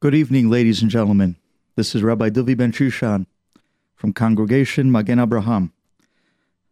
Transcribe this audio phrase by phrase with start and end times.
[0.00, 1.34] Good evening, ladies and gentlemen.
[1.74, 3.26] This is Rabbi Duvi Ben Shushan
[3.96, 5.72] from Congregation Magen Abraham.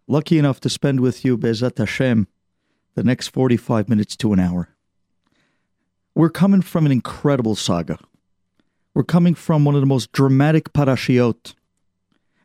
[0.06, 2.28] Lucky enough to spend with you, Bezat Hashem,
[2.94, 4.68] the next 45 minutes to an hour.
[6.14, 7.98] We're coming from an incredible saga.
[8.94, 11.56] We're coming from one of the most dramatic parashiot.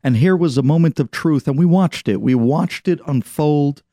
[0.04, 2.21] And here was a moment of truth, and we watched it.
[2.21, 3.84] We watched it unfold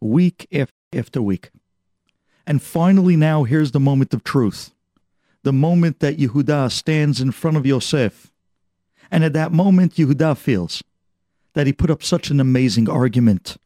[0.00, 0.48] week
[0.94, 1.50] after week.
[2.46, 4.72] And finally, now, here's the moment of truth
[5.48, 8.30] the moment that Yehuda stands in front of Yosef.
[9.10, 10.84] And at that moment, Yehuda feels
[11.54, 13.56] that he put up such an amazing argument.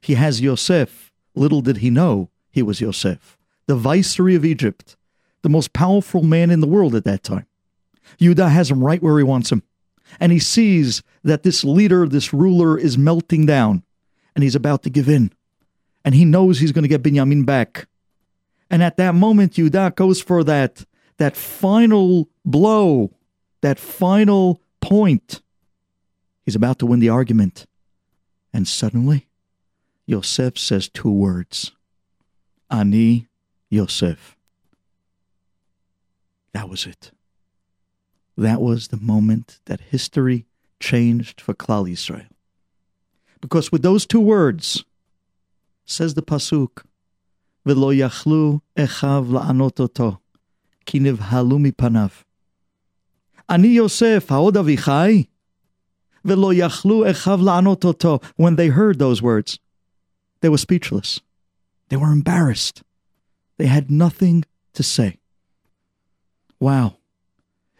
[0.00, 1.12] He has Yosef.
[1.36, 3.38] Little did he know he was Yosef,
[3.68, 4.96] the viceroy of Egypt,
[5.42, 7.46] the most powerful man in the world at that time.
[8.18, 9.62] Yehuda has him right where he wants him.
[10.18, 13.84] And he sees that this leader, this ruler, is melting down
[14.34, 15.30] and he's about to give in.
[16.04, 17.86] And he knows he's going to get Binyamin back.
[18.68, 20.84] And at that moment, Yehuda goes for that
[21.20, 23.14] that final blow,
[23.60, 25.42] that final point.
[26.46, 27.66] He's about to win the argument.
[28.54, 29.28] And suddenly,
[30.06, 31.72] Yosef says two words
[32.70, 33.28] Ani
[33.68, 34.34] Yosef.
[36.54, 37.10] That was it.
[38.38, 40.46] That was the moment that history
[40.80, 42.28] changed for Klal Yisrael.
[43.42, 44.84] Because with those two words,
[45.84, 46.82] says the Pasuk,
[47.66, 50.20] V'lo yachlu echav la'anot oto.
[50.89, 52.07] כי נבהלו מפניו.
[53.49, 55.23] אני יוסף, העוד אביחי?
[56.25, 58.19] ולא יכלו אחיו לענות אותו.
[58.41, 59.59] When they heard those words,
[60.41, 61.19] they were speechless.
[61.89, 62.81] They were embarrassed.
[63.57, 65.19] They had nothing to say.
[66.59, 66.97] Wow.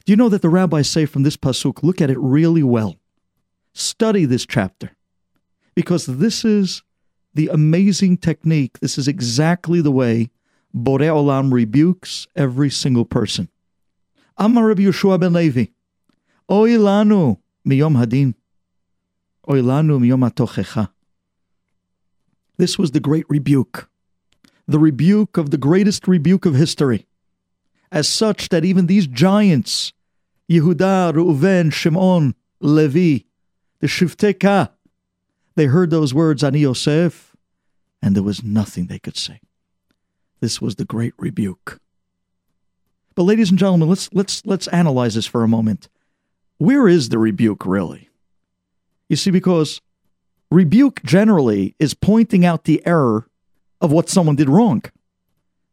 [0.06, 2.96] Do you know that the rabbis say from this pasuk, look at it really well.
[3.74, 4.92] Study this chapter.
[5.74, 6.84] Because this is
[7.34, 8.80] the amazing technique.
[8.80, 10.30] This is exactly the way
[10.75, 13.49] Borei Olam rebukes every single person.
[14.37, 15.67] Amar Rabbi Yehoshua ben Levi,
[16.51, 18.35] Oy lanu miyom hadin,
[19.49, 20.91] Oy lanu miyom atochecha.
[22.57, 23.89] This was the great rebuke,
[24.67, 27.07] the rebuke of the greatest rebuke of history,
[27.91, 29.93] as such that even these giants,
[30.49, 33.25] Yehuda, Reuven, Shimon, Levi,
[33.81, 34.71] the Shivteka,
[35.57, 37.35] they heard those words, Ani Yosef,
[38.01, 39.41] and there was nothing they could say.
[40.41, 41.81] This was the great rebuke.
[43.15, 45.89] But ladies and gentlemen, let's let's let's analyze this for a moment.
[46.59, 48.09] Where is the rebuke really?
[49.09, 49.81] You see because
[50.51, 53.29] rebuke generally is pointing out the error
[53.81, 54.83] of what someone did wrong.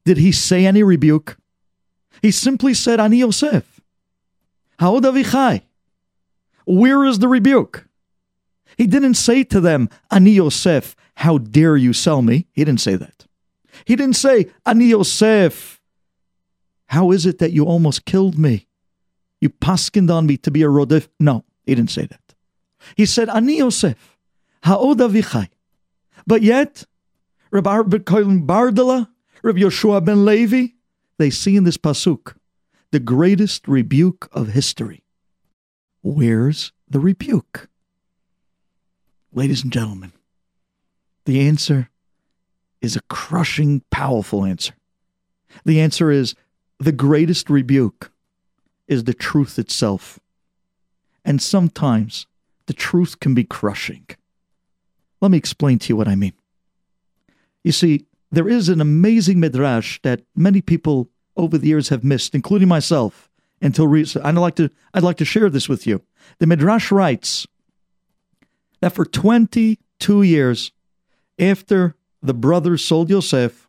[0.05, 1.37] Did he say any rebuke?
[2.21, 3.81] He simply said, Ani Yosef.
[6.65, 7.87] Where is the rebuke?
[8.77, 12.47] He didn't say to them, Ani Yosef, how dare you sell me?
[12.51, 13.16] He didn't say that.
[13.85, 15.81] He didn't say, Ani Yosef,
[16.87, 18.67] how is it that you almost killed me?
[19.41, 21.07] You paskined on me to be a rodef.
[21.19, 22.33] No, he didn't say that.
[22.95, 24.17] He said, Ani Yosef,
[24.63, 25.49] ha'od avichai.
[26.25, 26.85] But yet,
[27.51, 29.09] Rabbi Kohen Bardala,
[29.43, 30.67] Rabbi Yehoshua ben Levi,
[31.17, 32.35] they see in this pasuk
[32.91, 35.03] the greatest rebuke of history.
[36.01, 37.69] Where's the rebuke?
[39.33, 40.13] Ladies and gentlemen,
[41.25, 41.89] the answer
[42.81, 44.73] is a crushing, powerful answer.
[45.65, 46.35] The answer is
[46.79, 48.11] the greatest rebuke
[48.87, 50.19] is the truth itself.
[51.25, 52.27] And sometimes
[52.67, 54.05] the truth can be crushing.
[55.21, 56.33] Let me explain to you what I mean.
[57.63, 62.35] You see, there is an amazing midrash that many people over the years have missed,
[62.35, 63.29] including myself,
[63.61, 64.27] until recently.
[64.27, 66.01] I'd like to I'd like to share this with you.
[66.39, 67.47] The midrash writes
[68.81, 70.71] that for 22 years
[71.39, 73.67] after the brothers sold Yosef,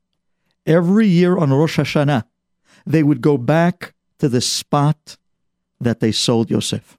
[0.66, 2.24] every year on Rosh Hashanah,
[2.86, 5.16] they would go back to the spot
[5.80, 6.98] that they sold Yosef.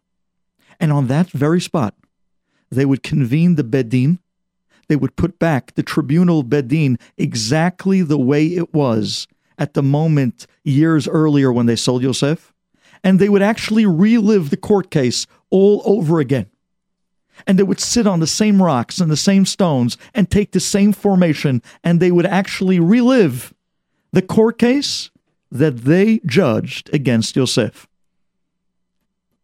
[0.79, 1.95] And on that very spot,
[2.69, 4.19] they would convene the Bedin.
[4.87, 9.27] They would put back the tribunal Bedin exactly the way it was
[9.57, 12.53] at the moment years earlier when they sold Yosef.
[13.03, 16.49] And they would actually relive the court case all over again
[17.45, 20.59] and they would sit on the same rocks and the same stones and take the
[20.59, 23.53] same formation, and they would actually relive
[24.11, 25.09] the court case
[25.51, 27.87] that they judged against Yosef.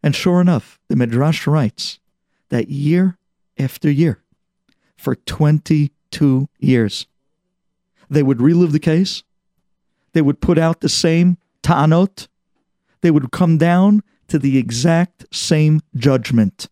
[0.02, 1.98] And sure enough, the Midrash writes
[2.50, 3.18] that year
[3.58, 4.22] after year,
[4.96, 7.06] for 22 years,
[8.08, 9.24] they would relive the case,
[10.12, 12.28] they would put out the same ta'anot,
[13.00, 16.68] they would come down to the exact same judgment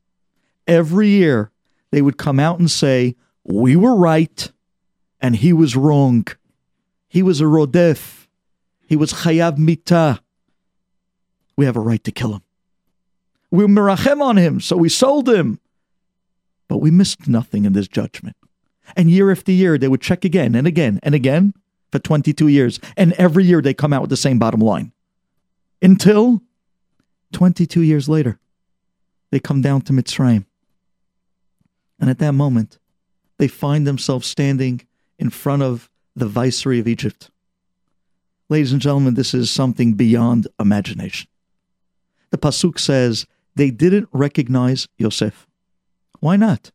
[0.67, 1.51] every year
[1.91, 4.51] they would come out and say, We were right
[5.21, 6.27] and he was wrong.
[7.09, 8.27] He was a rodef.
[8.87, 10.21] He was chayav mita.
[11.57, 12.43] we have a right to kill him.
[13.51, 15.61] We mirachem on him, so we sold him.
[16.69, 18.37] But we missed nothing in this judgment.
[18.97, 21.55] And year after year, they would check again and again and again
[21.93, 22.81] for 22 years.
[22.97, 24.93] And every year they come out with the same bottom line.
[25.81, 26.43] Until
[27.33, 28.39] 22 years later,
[29.31, 30.47] they come down to Mitzrayim.
[32.05, 32.79] And at that moment,
[33.39, 34.83] they find themselves standing
[35.19, 37.31] in front of the viceroy of Egypt.
[38.51, 41.31] Ladies and gentlemen, this is something beyond imagination.
[42.29, 43.25] The Pasuk says
[43.55, 45.47] they didn't recognize Yosef.
[46.21, 46.73] Why not?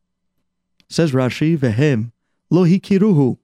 [0.89, 2.11] Says Rashi, Vehem
[2.49, 3.37] lo hikiruhu,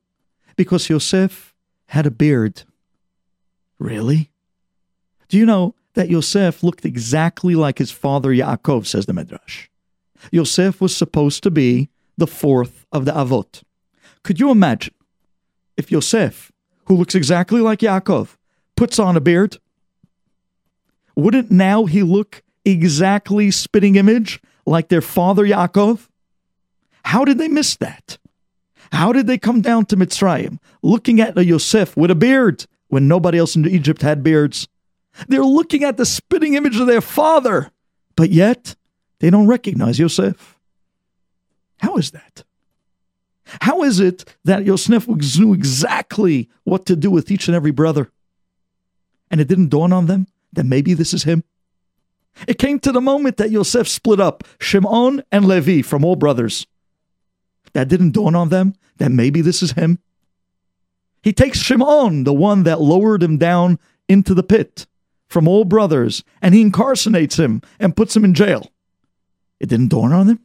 [0.56, 1.54] because Yosef
[1.90, 2.64] had a beard.
[3.78, 4.32] Really?
[5.30, 9.68] Do you know that Yosef looked exactly like his father Yaakov, says the Midrash.
[10.32, 13.64] Yosef was supposed to be the fourth of the Avot.
[14.24, 14.94] Could you imagine
[15.78, 16.52] if Yosef,
[16.86, 18.38] who looks exactly like Yaakov,
[18.76, 19.58] puts on a beard?
[21.16, 26.08] Wouldn't now he look exactly spitting image like their father Yaakov?
[27.04, 28.18] How did they miss that?
[28.92, 33.08] How did they come down to Mitzrayim looking at a Yosef with a beard when
[33.08, 34.68] nobody else in Egypt had beards?
[35.28, 37.72] They're looking at the spitting image of their father,
[38.16, 38.76] but yet
[39.20, 40.60] they don't recognize Yosef.
[41.80, 42.44] How is that?
[43.62, 48.12] How is it that Yosef knew exactly what to do with each and every brother?
[49.30, 51.44] And it didn't dawn on them that maybe this is him?
[52.48, 56.68] It came to the moment that Yosef split up Shimon and Levi from all brothers.
[57.74, 60.00] That didn't dawn on them that maybe this is him.
[61.22, 64.86] He takes Shimon, the one that lowered him down into the pit
[65.28, 68.72] from all brothers, and he incarcerates him and puts him in jail.
[69.60, 70.40] It didn't dawn on them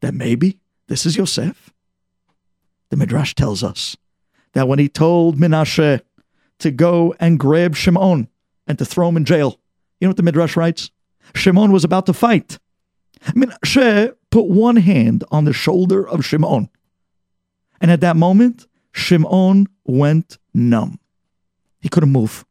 [0.00, 0.58] that maybe
[0.88, 1.72] this is Yosef.
[2.90, 3.96] The Midrash tells us
[4.52, 6.00] that when he told Menashe
[6.58, 8.28] to go and grab Shimon
[8.66, 9.58] and to throw him in jail,
[10.00, 10.90] you know what the Midrash writes?
[11.34, 12.58] Shimon was about to fight.
[13.28, 16.68] Menashe put one hand on the shoulder of Shimon.
[17.80, 20.98] And at that moment, Shimon went numb.
[21.80, 22.44] He couldn't move.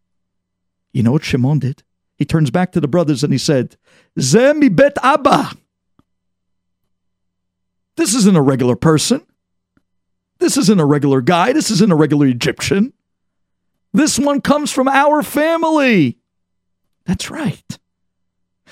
[0.91, 1.83] You know what Shimon did?
[2.17, 3.77] He turns back to the brothers and he said,
[4.17, 5.51] Zemi bet Abba.
[7.95, 9.25] This isn't a regular person.
[10.39, 11.53] This isn't a regular guy.
[11.53, 12.94] This isn't a regular Egyptian.
[13.94, 16.18] This one comes from our family.
[17.06, 17.80] That's right.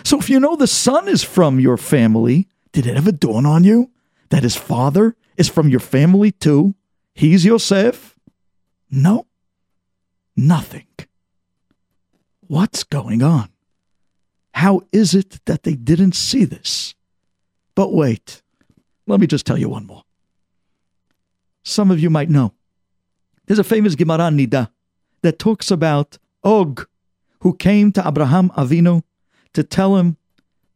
[0.03, 3.63] So if you know the son is from your family, did it ever dawn on
[3.63, 3.91] you
[4.29, 6.75] that his father is from your family too?
[7.13, 8.17] He's Yosef?
[8.91, 9.27] No.
[10.35, 10.87] Nothing.
[12.47, 13.49] What's going on?
[14.55, 16.95] How is it that they didn't see this?
[17.75, 18.42] But wait,
[19.07, 20.03] let me just tell you one more.
[21.63, 22.53] Some of you might know.
[23.45, 24.69] There's a famous Gemara Nida
[25.21, 26.87] that talks about Og,
[27.41, 29.03] who came to Abraham Avinu
[29.53, 30.17] to tell him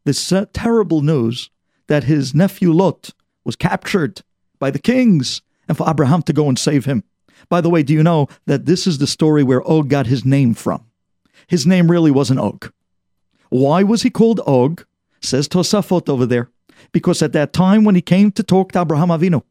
[0.06, 1.50] this terrible news
[1.88, 3.12] that his nephew Lot
[3.44, 4.22] was captured
[4.60, 7.04] by the kings and for Abraham to go and save him.
[7.50, 10.26] By the way, do you know that this is the story where Og got his
[10.26, 10.86] name from?
[11.48, 12.72] His name really wasn't Og.
[13.50, 14.86] Why was he called Og?
[15.22, 16.50] Says Tosafot over there.
[16.92, 19.42] Because at that time when he came to talk to Abraham Avinu,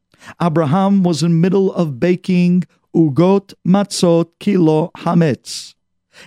[0.41, 2.65] Abraham was in the middle of baking
[2.95, 5.75] ugot matzot kilo hametz.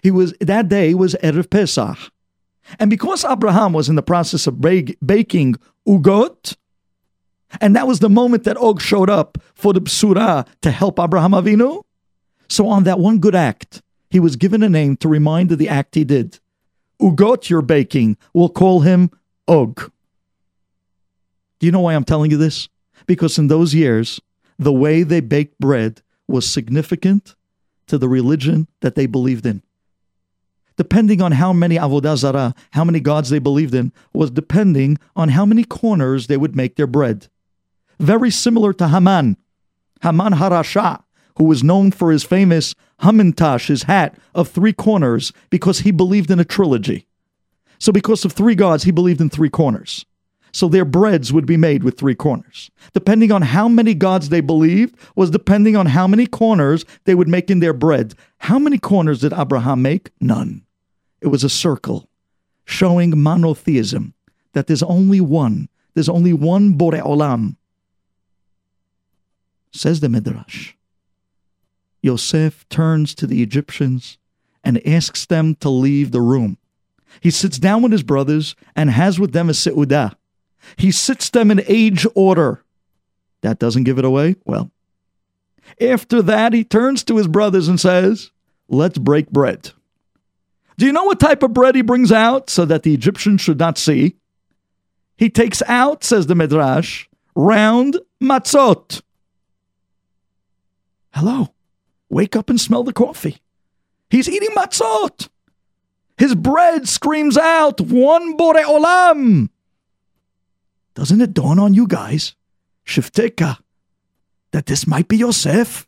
[0.03, 1.97] He was that day was erev Pesach,
[2.79, 5.55] and because Abraham was in the process of baking
[5.87, 6.55] ugot,
[7.59, 11.31] and that was the moment that Og showed up for the psura to help Abraham
[11.31, 11.83] Avinu.
[12.47, 15.69] So on that one good act, he was given a name to remind of the
[15.69, 16.39] act he did.
[17.01, 19.09] Ugot you're baking, we'll call him
[19.47, 19.91] Og.
[21.59, 22.69] Do you know why I'm telling you this?
[23.05, 24.19] Because in those years,
[24.57, 27.35] the way they baked bread was significant
[27.87, 29.63] to the religion that they believed in.
[30.77, 35.29] Depending on how many avodah zarah, how many gods they believed in, was depending on
[35.29, 37.27] how many corners they would make their bread.
[37.99, 39.35] Very similar to Haman.
[40.01, 41.03] Haman Harasha,
[41.37, 46.31] who was known for his famous Hamantash, his hat of three corners, because he believed
[46.31, 47.07] in a trilogy.
[47.77, 50.05] So, because of three gods, he believed in three corners.
[50.51, 52.71] So their breads would be made with three corners.
[52.93, 57.27] Depending on how many gods they believed, was depending on how many corners they would
[57.27, 58.15] make in their bread.
[58.39, 60.11] How many corners did Abraham make?
[60.19, 60.63] None.
[61.21, 62.09] It was a circle,
[62.65, 64.13] showing monotheism,
[64.53, 65.69] that there's only one.
[65.93, 67.57] There's only one Bore Olam.
[69.71, 70.73] Says the Midrash.
[72.01, 74.17] Yosef turns to the Egyptians
[74.63, 76.57] and asks them to leave the room.
[77.21, 80.15] He sits down with his brothers and has with them a seudah,
[80.77, 82.63] he sits them in age order.
[83.41, 84.35] That doesn't give it away?
[84.45, 84.71] Well,
[85.79, 88.31] after that, he turns to his brothers and says,
[88.67, 89.71] Let's break bread.
[90.77, 93.59] Do you know what type of bread he brings out so that the Egyptians should
[93.59, 94.15] not see?
[95.17, 99.01] He takes out, says the Midrash, round matzot.
[101.13, 101.53] Hello.
[102.09, 103.37] Wake up and smell the coffee.
[104.09, 105.27] He's eating matzot.
[106.17, 109.49] His bread screams out, one bore olam.
[110.95, 112.35] Doesn't it dawn on you guys,
[112.85, 113.57] Shifteka,
[114.51, 115.87] that this might be Yosef?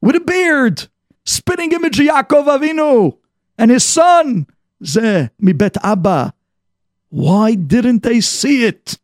[0.00, 0.88] With a beard,
[1.24, 3.18] spitting image Yaakov Avinu
[3.56, 4.46] and his son,
[4.84, 6.34] Ze Mibet Abba.
[7.10, 8.98] Why didn't they see it?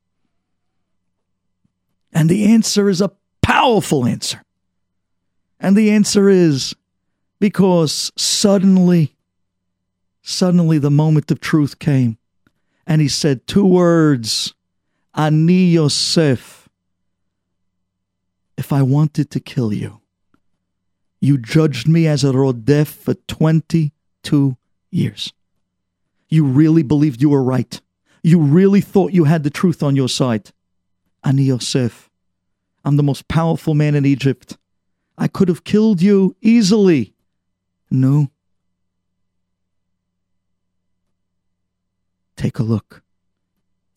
[2.12, 4.42] And the answer is a powerful answer.
[5.60, 6.74] And the answer is
[7.38, 9.14] because suddenly,
[10.22, 12.18] suddenly the moment of truth came.
[12.86, 14.54] And he said two words
[15.14, 16.68] Ani Yosef.
[18.56, 20.00] If I wanted to kill you,
[21.20, 24.56] you judged me as a Rodef for 22
[24.90, 25.32] years.
[26.28, 27.80] You really believed you were right.
[28.22, 30.50] You really thought you had the truth on your side.
[31.24, 32.10] Ani Yosef,
[32.84, 34.56] I'm the most powerful man in Egypt.
[35.16, 37.14] I could have killed you easily.
[37.90, 38.30] No.
[42.36, 43.02] Take a look.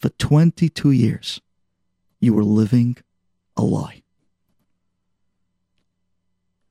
[0.01, 1.41] For 22 years,
[2.19, 2.97] you were living
[3.55, 4.01] a lie.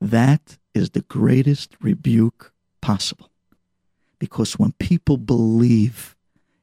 [0.01, 3.29] That is the greatest rebuke possible.
[4.19, 6.17] Because when people believe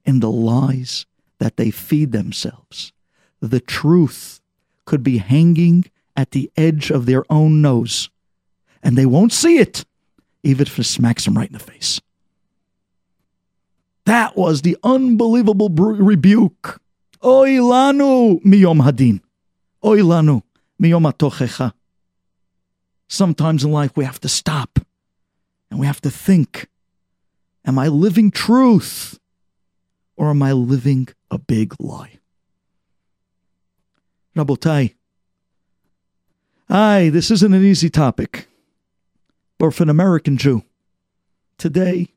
[0.04, 1.06] in the lies
[1.38, 2.92] that they feed themselves,
[3.40, 4.40] the truth
[4.84, 8.10] could be hanging at the edge of their own nose,
[8.82, 9.86] and they won't see it,
[10.42, 12.02] even if it smacks them right in the face.
[14.08, 16.80] That was the unbelievable rebuke.
[17.22, 19.20] Oy lanu miyom hadin.
[19.84, 20.40] Oy lanu
[20.82, 21.74] miyom atochecha.
[23.06, 24.78] Sometimes in life we have to stop
[25.70, 26.70] and we have to think
[27.66, 29.18] Am I living truth
[30.16, 32.18] or am I living a big lie?
[34.34, 34.94] Rabotai,
[36.70, 38.48] aye, this isn't an easy topic.
[39.58, 40.62] But for an American Jew,
[41.58, 42.08] today,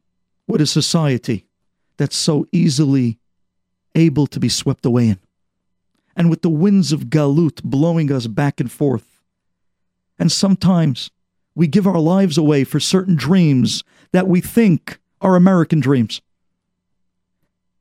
[0.47, 1.47] with a society
[1.97, 3.19] that's so easily
[3.95, 5.19] able to be swept away in,
[6.15, 9.19] and with the winds of Galut blowing us back and forth,
[10.17, 11.09] and sometimes
[11.55, 16.21] we give our lives away for certain dreams that we think are American dreams.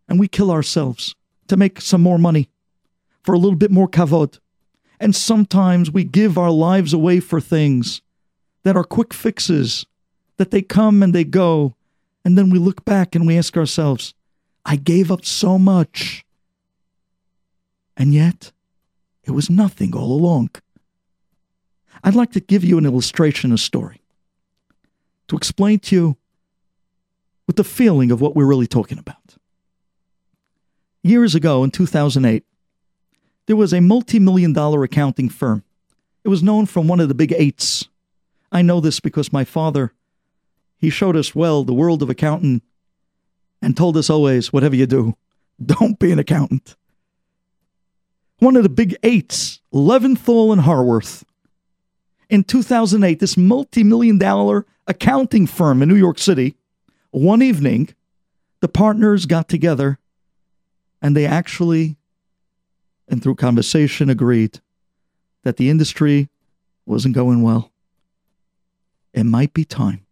[0.08, 1.14] And we kill ourselves
[1.46, 2.48] to make some more money,
[3.22, 4.38] for a little bit more kavod.
[4.98, 8.02] And sometimes we give our lives away for things
[8.64, 9.86] that are quick fixes,
[10.36, 11.74] that they come and they go.
[12.24, 14.14] And then we look back and we ask ourselves,
[14.64, 16.24] I gave up so much.
[17.96, 18.52] And yet,
[19.24, 20.50] it was nothing all along.
[22.02, 24.00] I'd like to give you an illustration, a story,
[25.28, 26.16] to explain to you
[27.46, 29.36] with the feeling of what we're really talking about.
[31.02, 32.44] Years ago, in 2008,
[33.46, 35.64] there was a multi million dollar accounting firm.
[36.22, 37.88] It was known from one of the big eights.
[38.52, 39.92] I know this because my father,
[40.80, 42.62] he showed us well the world of accounting
[43.60, 45.14] and told us always, whatever you do,
[45.64, 46.74] don't be an accountant.
[48.38, 51.24] One of the big eights, Laventhol and Horwath,
[52.30, 56.54] in 2008, this multi million dollar accounting firm in New York City,
[57.10, 57.92] one evening,
[58.60, 59.98] the partners got together
[61.02, 61.96] and they actually,
[63.08, 64.60] and through conversation, agreed
[65.42, 66.28] that the industry
[66.86, 67.72] wasn't going well.
[69.12, 70.06] It might be time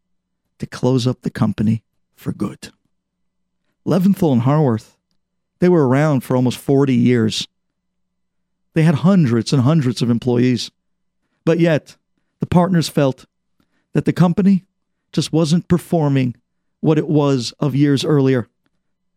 [0.59, 1.83] to close up the company
[2.15, 2.71] for good.
[3.87, 4.97] Laventhol and Horwath,
[5.61, 7.49] they were around for almost 40 years.
[8.75, 10.71] They had hundreds and hundreds of employees.
[11.45, 11.97] But yet,
[12.41, 13.25] the partners felt
[13.93, 14.65] that the company
[15.12, 16.37] just wasn't performing
[16.81, 18.49] what it was of years earlier.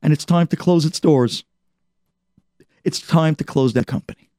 [0.02, 1.44] And it's time to close its doors.
[2.84, 4.30] It's time to close that company.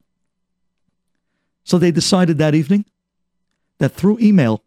[1.65, 2.85] So they decided that evening
[3.79, 4.63] that through email,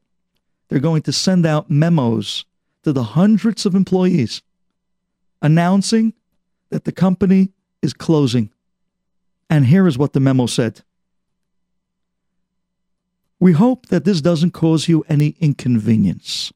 [0.67, 2.45] they're going to send out memos
[2.83, 4.41] to the hundreds of employees
[5.41, 6.13] announcing
[6.69, 8.49] that the company is closing.
[9.49, 10.81] And here is what the memo said
[13.39, 16.51] we hope that this doesn't cause you any inconvenience.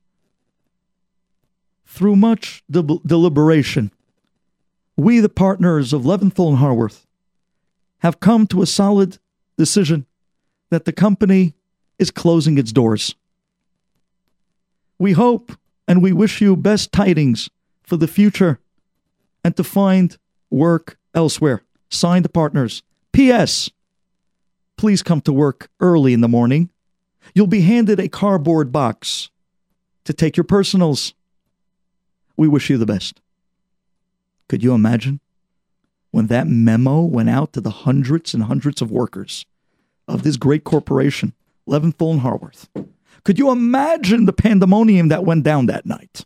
[1.85, 3.91] Through much de- deliberation,
[4.95, 7.05] we, the partners of Laventhol and Horwath,
[7.99, 9.17] have come to a solid
[9.57, 10.05] decision
[10.69, 11.53] that the company
[11.97, 13.15] is closing its doors.
[14.99, 15.53] We hope
[15.87, 17.49] and we wish you best tidings
[17.81, 18.59] for the future
[19.43, 20.17] and to find
[20.51, 21.63] work elsewhere.
[21.89, 22.83] Signed partners.
[23.13, 23.71] P.S
[24.79, 26.69] please come to work early in the morning.
[27.35, 29.29] You'll be handed a cardboard box
[30.05, 31.13] to take your personals.
[32.37, 33.19] We wish you the best.
[34.47, 35.19] Could you imagine
[36.11, 39.45] when that memo went out to the hundreds and hundreds of workers
[40.07, 41.33] of this great corporation,
[41.67, 42.69] Laventhol and Horwath?
[43.23, 46.25] Could you imagine the pandemonium that went down that night?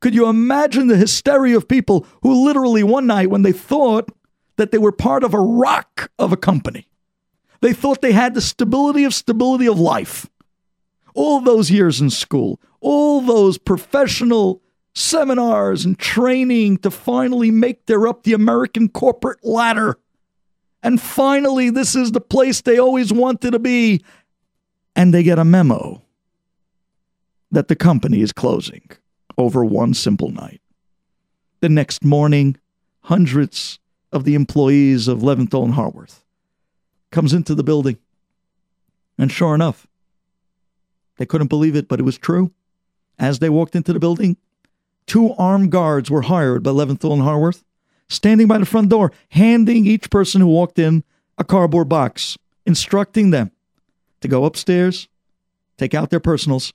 [0.00, 4.10] Could you imagine the hysteria of people who literally one night, when they thought
[4.56, 6.86] that they were part of a rock of a company,
[7.60, 10.28] they thought they had the stability of stability of life.
[11.14, 14.60] All those years in school, all those professional
[14.94, 19.98] seminars and training to finally make their up the American corporate ladder.
[20.82, 24.04] And finally, this is the place they always wanted to be.
[24.96, 26.02] And they get a memo
[27.50, 28.88] that the company is closing
[29.36, 30.60] over one simple night.
[31.60, 32.56] The next morning,
[33.00, 33.78] hundreds
[34.12, 36.20] of the employees of Laventhol and Horwath
[37.10, 37.98] comes into the building.
[39.18, 39.86] And sure enough,
[41.16, 42.52] they couldn't believe it, but it was true.
[43.18, 44.36] As they walked into the building,
[45.06, 47.62] two armed guards were hired by Laventhol and Horwath,
[48.08, 51.04] standing by the front door, handing each person who walked in
[51.38, 52.36] a cardboard box,
[52.66, 53.52] instructing them
[54.24, 55.06] to go upstairs,
[55.76, 56.72] take out their personals,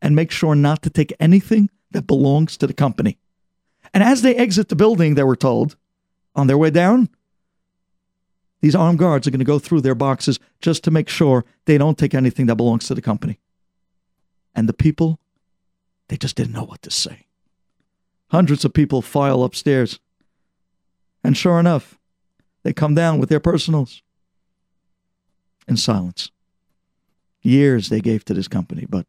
[0.00, 3.18] and make sure not to take anything that belongs to the company.
[3.92, 5.76] And as they exit the building, they were told,
[6.34, 7.10] on their way down,
[8.62, 11.76] these armed guards are going to go through their boxes just to make sure they
[11.76, 13.38] don't take anything that belongs to the company.
[14.54, 15.20] And the people,
[16.08, 17.26] they just didn't know what to say.
[18.30, 20.00] Hundreds of people file upstairs.
[21.22, 21.98] And sure enough,
[22.62, 24.02] they come down with their personals
[25.68, 26.30] in silence.
[27.42, 29.06] Years they gave to this company, but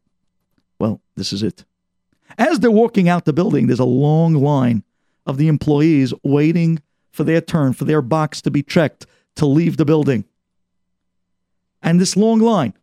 [0.78, 1.64] well, this is it.
[2.38, 4.84] As they're walking out the building, there's a long line
[5.26, 9.06] of the employees waiting for their turn, for their box to be checked
[9.36, 10.24] to leave the building.
[11.82, 12.74] And this long line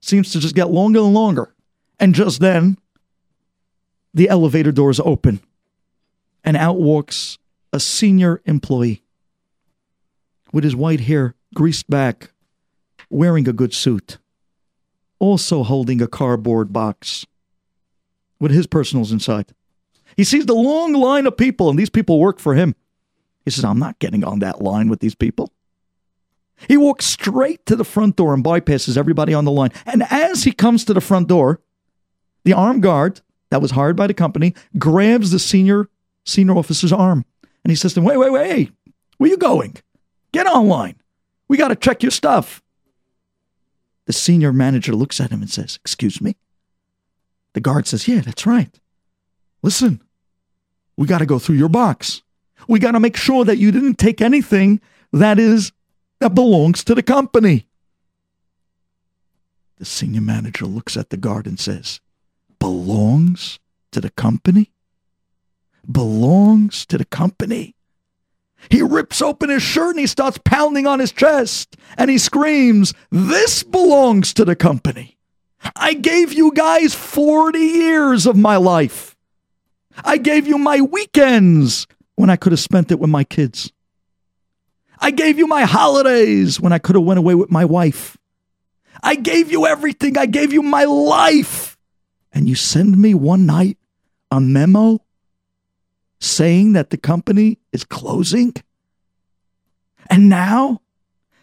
[0.00, 1.54] seems to just get longer and longer.
[1.98, 2.78] And just then,
[4.12, 5.40] the elevator doors open,
[6.42, 7.38] and out walks
[7.72, 9.02] a senior employee
[10.52, 12.30] with his white hair greased back,
[13.10, 14.18] wearing a good suit,
[15.18, 17.26] also holding a cardboard box
[18.40, 19.52] with his personals inside.
[20.16, 22.74] He sees the long line of people, and these people work for him.
[23.44, 25.52] He says, I'm not getting on that line with these people.
[26.68, 29.70] He walks straight to the front door and bypasses everybody on the line.
[29.84, 31.60] And as he comes to the front door,
[32.44, 35.88] the armed guard that was hired by the company grabs the senior
[36.24, 37.24] senior officer's arm
[37.66, 38.72] and he says to him, Wait, wait, wait,
[39.18, 39.76] where you going?
[40.30, 40.96] Get online.
[41.48, 42.62] We got to check your stuff.
[44.06, 46.36] The senior manager looks at him and says, Excuse me?
[47.52, 48.80] The guard says, Yeah, that's right.
[49.62, 50.02] Listen,
[50.96, 52.22] we got to go through your box.
[52.68, 54.80] We got to make sure that you didn't take anything
[55.12, 55.72] that is
[56.20, 57.68] that belongs to the company.
[59.76, 62.00] The senior manager looks at the guard and says,
[62.58, 63.58] Belongs
[63.92, 64.72] to the company?
[65.90, 67.75] Belongs to the company?
[68.70, 72.92] He rips open his shirt and he starts pounding on his chest and he screams,
[73.10, 75.16] This belongs to the company.
[75.74, 79.16] I gave you guys 40 years of my life.
[80.04, 83.72] I gave you my weekends when I could have spent it with my kids.
[84.98, 88.16] I gave you my holidays when I could have went away with my wife.
[89.02, 90.16] I gave you everything.
[90.16, 91.76] I gave you my life.
[92.32, 93.78] And you send me one night
[94.30, 95.00] a memo
[96.20, 98.54] saying that the company is closing?
[100.08, 100.80] And now,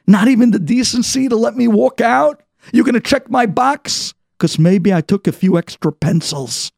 [0.08, 2.44] not even the decency to let me walk out?
[2.72, 4.14] You're going to check my box?
[4.38, 6.72] Because maybe I took a few extra pencils.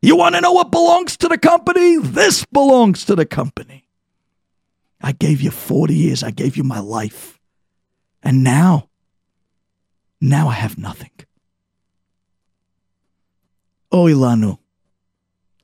[0.00, 1.98] You want to know what belongs to the company?
[1.98, 3.88] This belongs to the company.
[5.00, 7.38] I gave you 40 years, I gave you my life.
[8.22, 8.88] And now,
[10.20, 11.10] now I have nothing.
[13.90, 14.58] Oh, Oy lanu.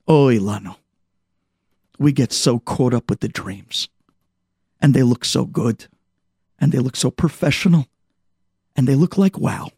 [0.08, 0.76] Oy lanu,
[1.98, 3.88] We get so caught up with the dreams.
[4.80, 5.86] And they look so good.
[6.58, 7.86] And they look so professional
[8.76, 9.70] and they look like wow.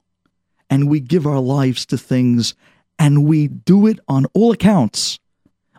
[0.68, 2.54] And we give our lives to things
[2.98, 5.18] and we do it on all accounts.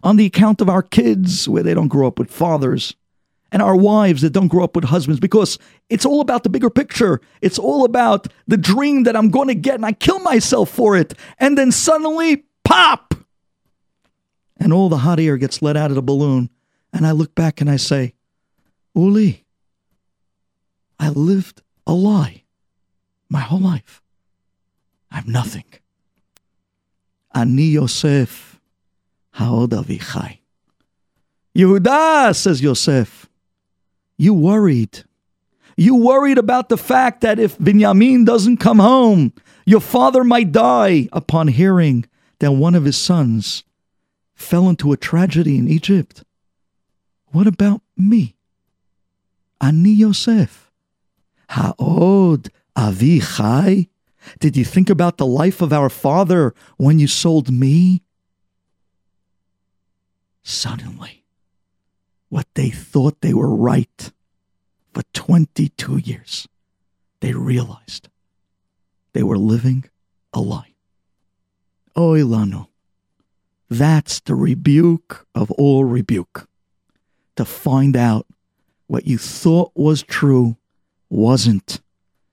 [0.03, 2.95] On the account of our kids, where they don't grow up with fathers,
[3.51, 5.57] and our wives that don't grow up with husbands, because
[5.89, 7.19] it's all about the bigger picture.
[7.41, 10.95] It's all about the dream that I'm going to get, and I kill myself for
[10.95, 11.13] it.
[11.39, 13.15] And then suddenly, pop!
[14.67, 16.49] And all the hot air gets let out of the balloon.
[16.91, 18.15] And I look back and I say,
[18.93, 19.45] Uli,
[20.99, 22.43] I lived a lie
[23.29, 24.01] my whole life.
[25.09, 25.63] I have nothing.
[27.33, 28.59] Ani Yosef,
[29.35, 30.39] Haod Avichai.
[31.55, 33.29] Yehuda, says Yosef,
[34.17, 35.05] you worried.
[35.77, 39.31] You worried about the fact that if Binyamin doesn't come home,
[39.65, 42.05] your father might die upon hearing
[42.39, 43.63] that one of his sons
[44.37, 46.23] fell into a tragedy in Egypt.
[47.27, 48.35] What about me?
[49.59, 50.71] Ani Yosef.
[51.49, 53.87] Ha'od avi chai?
[54.39, 58.03] Did you think about the life of our father when you sold me?
[60.43, 61.25] Suddenly,
[62.29, 64.11] what they thought they were right
[64.93, 66.47] for 22 years,
[67.21, 68.09] they realized
[69.13, 69.85] they were living
[70.31, 70.75] a lie.
[71.97, 72.67] Oy lanu.
[73.69, 76.47] That's the rebuke of all rebuke.
[77.35, 78.25] To find out
[78.87, 80.57] what you thought was true
[81.09, 81.81] wasn't.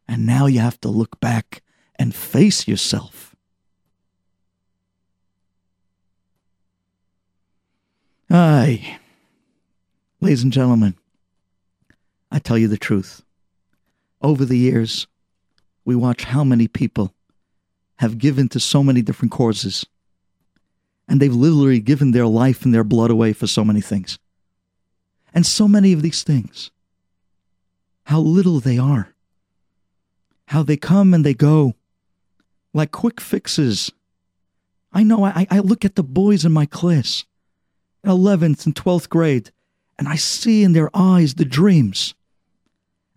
[0.06, 1.62] And now you have to look back
[1.96, 3.34] and face yourself.
[8.30, 8.98] Aye.
[10.20, 10.94] Ladies and gentlemen,
[12.30, 13.22] I tell you the truth.
[14.22, 15.06] Over the years,
[15.84, 17.14] we watch how many people
[17.96, 19.86] have given to so many different causes.
[21.14, 24.18] And they've literally given their life and their blood away for so many things.
[25.32, 26.72] And so many of these things,
[28.06, 29.14] how little they are,
[30.46, 31.76] how they come and they go
[32.72, 33.92] like quick fixes.
[34.92, 37.24] I know I, I look at the boys in my class,
[38.02, 39.52] in 11th and 12th grade,
[39.96, 42.14] and I see in their eyes the dreams.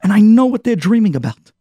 [0.03, 1.51] And I know what they're dreaming about.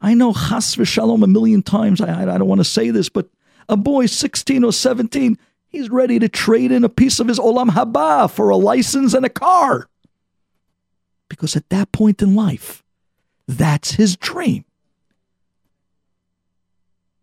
[0.00, 2.00] I know chas v'shalom a million times.
[2.00, 3.28] I, I don't want to say this, but
[3.68, 5.38] a boy 16 or 17,
[5.74, 9.26] He's ready to trade in a piece of his Olam Haba for a license and
[9.26, 9.88] a car.
[11.28, 12.84] Because at that point in life,
[13.48, 14.64] that's his dream.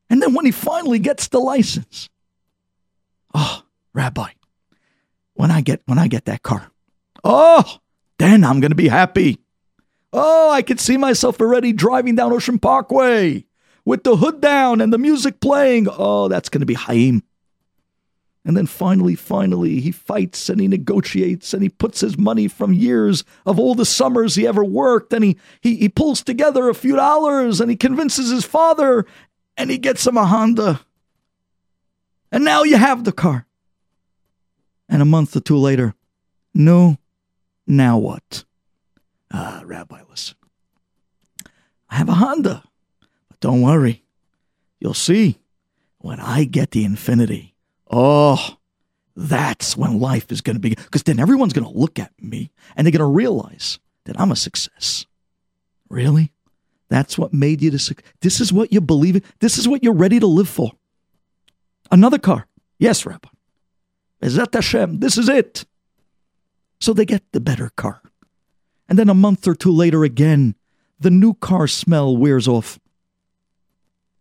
[0.10, 2.10] And then when he finally gets the license,
[3.34, 4.32] oh, Rabbi,
[5.36, 6.72] when I get when I get that car,
[7.24, 7.78] oh,
[8.20, 9.40] then I'm gonna be happy.
[10.12, 13.46] Oh, I could see myself already driving down Ocean Parkway
[13.86, 15.88] with the hood down and the music playing.
[15.90, 17.24] Oh, that's gonna be Haim.
[18.44, 22.74] And then finally, finally, he fights and he negotiates and he puts his money from
[22.74, 26.74] years of all the summers he ever worked and he, he, he pulls together a
[26.74, 29.06] few dollars and he convinces his father
[29.58, 30.82] and he gets him a Honda.
[32.32, 33.46] And now you have the car.
[34.90, 35.94] And a month or two later,
[36.54, 36.98] no,
[37.68, 38.44] now what?
[39.32, 40.36] Ah, Rabbi, listen.
[41.90, 42.64] I have a Honda,
[43.42, 44.04] don't worry.
[44.80, 45.40] You'll see
[45.98, 47.54] when I get the Infiniti.
[47.90, 48.58] Oh,
[49.16, 50.70] that's when life is going to be.
[50.70, 54.32] Because then everyone's going to look at me and they're going to realize that I'm
[54.32, 55.06] a success.
[55.90, 56.32] Really?
[56.90, 59.24] That's what made you the This is what you believe in.
[59.40, 60.72] This is what you're ready to live for.
[61.90, 62.48] Another car.
[62.80, 63.30] Yes, Rabbi.
[64.22, 65.00] Bezat Hashem.
[65.00, 65.66] This is it.
[66.80, 68.02] So they get the better car.
[68.90, 70.56] And then a month or two later, again,
[71.00, 72.80] the new car smell wears off.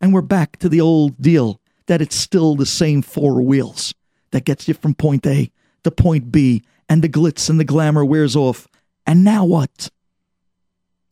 [0.01, 3.95] And we're back to the old deal that it's still the same four wheels
[4.31, 5.51] that gets you from point A
[5.85, 8.69] to point B, and the glitz and the glamour wears off.
[9.07, 9.91] And now what?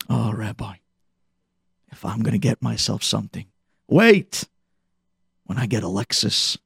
[0.09, 0.75] Oh, Rabbi,
[1.91, 3.45] if I'm going to get myself something,
[3.87, 4.45] wait.
[5.45, 6.57] When I get a Lexus,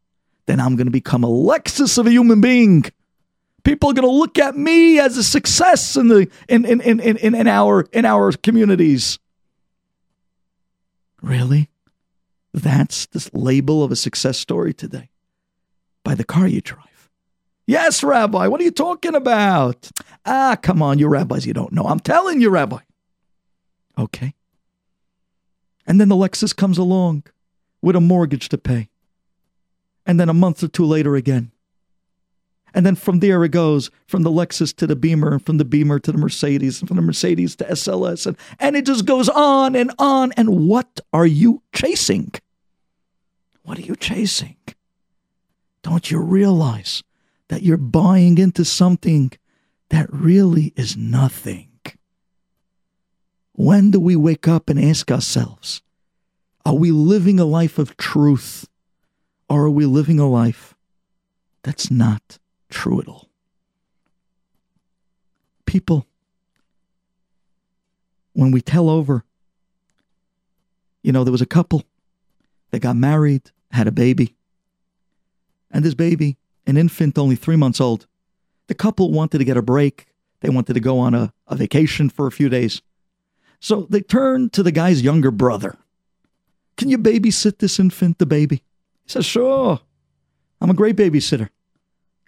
[0.46, 2.84] then I'm going to become a Lexus of a human being.
[3.64, 7.00] People are going to look at me as a success in the in in, in,
[7.00, 9.20] in, in our in our communities.
[11.22, 11.70] Really?
[12.54, 15.10] That's the label of a success story today.
[16.04, 17.10] By the car you drive.
[17.66, 19.90] Yes, Rabbi, what are you talking about?
[20.26, 21.86] Ah, come on, you rabbis, you don't know.
[21.86, 22.80] I'm telling you, Rabbi.
[23.98, 24.36] Okay.
[25.88, 27.24] And then the Lexus comes along
[27.82, 28.90] with a mortgage to pay.
[30.06, 31.52] And then a month or two later again.
[32.74, 35.66] And then from there it goes from the Lexus to the Beamer, and from the
[35.66, 38.26] Beamer to the Mercedes, and from the Mercedes to SLS.
[38.26, 40.32] And, and it just goes on and on.
[40.34, 42.32] And what are you chasing?
[43.64, 44.58] What are you chasing?
[45.82, 47.04] Don't you realize
[47.48, 49.32] that you're buying into something
[49.90, 51.70] that really is nothing?
[53.54, 55.82] When do we wake up and ask ourselves,
[56.66, 58.68] are we living a life of truth
[59.50, 60.76] or are we living a life
[61.62, 63.30] that's not true at all?
[65.66, 66.06] People,
[68.34, 69.24] when we tell over,
[71.02, 71.84] you know, there was a couple
[72.74, 74.36] they got married, had a baby.
[75.70, 78.08] And this baby, an infant only three months old,
[78.68, 80.08] the couple wanted to get a break.
[80.40, 82.82] They wanted to go on a, a vacation for a few days.
[83.60, 85.78] So they turned to the guy's younger brother.
[86.78, 88.64] Can you babysit this infant, the baby?
[89.04, 89.80] He says, Sure.
[90.62, 91.50] I'm a great babysitter.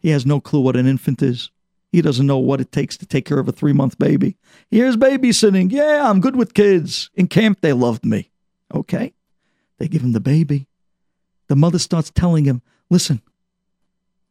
[0.01, 1.51] He has no clue what an infant is.
[1.91, 4.37] He doesn't know what it takes to take care of a three month baby.
[4.69, 5.71] Here's babysitting.
[5.71, 7.09] Yeah, I'm good with kids.
[7.15, 8.31] In camp, they loved me.
[8.73, 9.13] Okay.
[9.77, 10.67] They give him the baby.
[11.47, 13.21] The mother starts telling him, listen,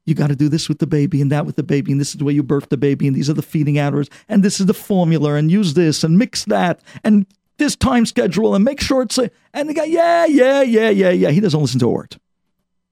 [0.04, 2.10] you got to do this with the baby and that with the baby, and this
[2.10, 4.60] is the way you birth the baby, and these are the feeding hours, and this
[4.60, 8.80] is the formula, and use this and mix that, and this time schedule, and make
[8.80, 9.30] sure it's a.
[9.52, 11.30] And the guy, yeah, yeah, yeah, yeah, yeah.
[11.30, 12.16] He doesn't listen to a word.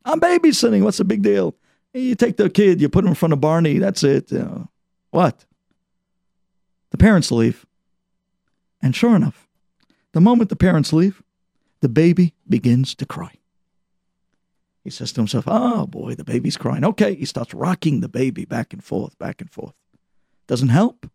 [0.04, 0.82] I'm babysitting.
[0.82, 1.54] What's the big deal?
[1.92, 3.78] You take the kid, you put him in front of Barney.
[3.78, 4.32] That's it.
[4.32, 4.68] You know.
[5.10, 5.44] What?
[6.90, 7.66] The parents leave.
[8.80, 9.46] And sure enough,
[10.12, 11.22] the moment the parents leave,
[11.80, 13.32] the baby begins to cry.
[14.84, 16.84] He says to himself, Oh boy, the baby's crying.
[16.84, 17.14] Okay.
[17.14, 19.74] He starts rocking the baby back and forth, back and forth.
[20.46, 21.08] Doesn't help.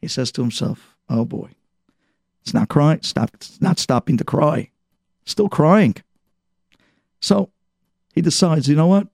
[0.00, 1.50] He says to himself, Oh boy,
[2.42, 3.02] it's not crying.
[3.02, 3.30] Stop.
[3.34, 4.70] It's not stopping to cry.
[5.24, 5.96] Still crying.
[7.20, 7.50] So
[8.14, 9.08] he decides, you know what?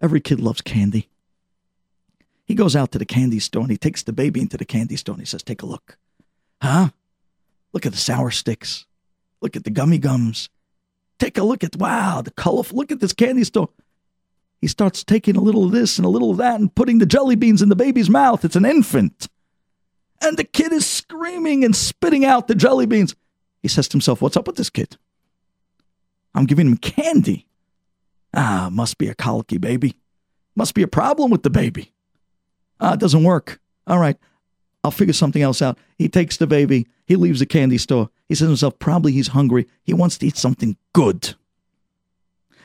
[0.00, 1.08] Every kid loves candy.
[2.44, 4.96] He goes out to the candy store and he takes the baby into the candy
[4.96, 5.96] store and he says, Take a look.
[6.60, 6.90] Huh?
[7.72, 8.86] Look at the sour sticks.
[9.40, 10.48] Look at the gummy gums.
[11.18, 12.76] Take a look at, wow, the colorful.
[12.76, 13.68] Look at this candy store.
[14.60, 17.06] He starts taking a little of this and a little of that and putting the
[17.06, 18.44] jelly beans in the baby's mouth.
[18.44, 19.28] It's an infant.
[20.22, 23.14] And the kid is screaming and spitting out the jelly beans.
[23.62, 24.96] He says to himself, What's up with this kid?
[26.34, 27.46] I'm giving him candy.
[28.34, 29.96] Ah, must be a colicky baby.
[30.56, 31.92] Must be a problem with the baby.
[32.80, 33.60] Ah, it doesn't work.
[33.86, 34.16] All right,
[34.84, 35.78] I'll figure something else out.
[35.96, 36.86] He takes the baby.
[37.06, 38.10] He leaves the candy store.
[38.28, 39.66] He says to himself, probably he's hungry.
[39.82, 41.34] He wants to eat something good.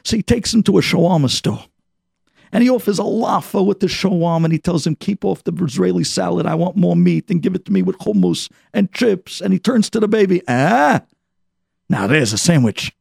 [0.04, 1.64] So he takes him to a shawarma store.
[2.52, 5.54] And he offers a laffa with the shawarma and he tells him, keep off the
[5.64, 6.46] Israeli salad.
[6.46, 9.40] I want more meat and give it to me with hummus and chips.
[9.40, 10.42] And he turns to the baby.
[10.48, 11.02] Ah,
[11.90, 12.92] now there's a sandwich.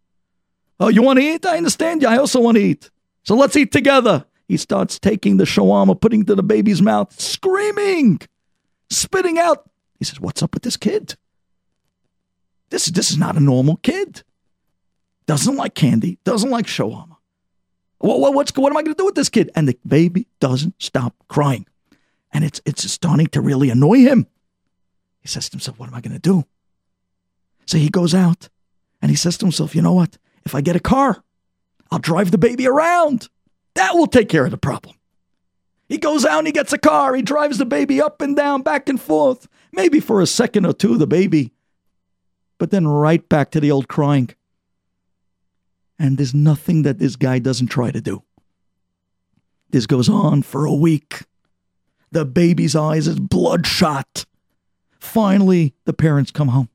[0.78, 1.44] Oh, you want to eat?
[1.44, 2.08] I understand you.
[2.08, 2.90] I also want to eat.
[3.24, 4.26] So let's eat together.
[4.46, 8.20] He starts taking the shawarma, putting it to the baby's mouth, screaming,
[8.90, 9.68] spitting out.
[9.98, 11.16] He says, What's up with this kid?
[12.70, 14.22] This, this is not a normal kid.
[15.26, 17.16] Doesn't like candy, doesn't like shawarma.
[17.98, 19.50] What, what, what's, what am I going to do with this kid?
[19.54, 21.66] And the baby doesn't stop crying.
[22.32, 24.26] And it's, it's starting to really annoy him.
[25.20, 26.44] He says to himself, What am I going to do?
[27.66, 28.48] So he goes out
[29.02, 30.18] and he says to himself, You know what?
[30.44, 31.22] If I get a car,
[31.90, 33.28] I'll drive the baby around.
[33.74, 34.94] That will take care of the problem.
[35.88, 37.14] He goes out and he gets a car.
[37.14, 39.48] He drives the baby up and down, back and forth.
[39.72, 41.52] Maybe for a second or two, the baby,
[42.58, 44.30] but then right back to the old crying.
[45.98, 48.22] And there's nothing that this guy doesn't try to do.
[49.70, 51.22] This goes on for a week.
[52.10, 54.24] The baby's eyes is bloodshot.
[54.98, 56.68] Finally, the parents come home.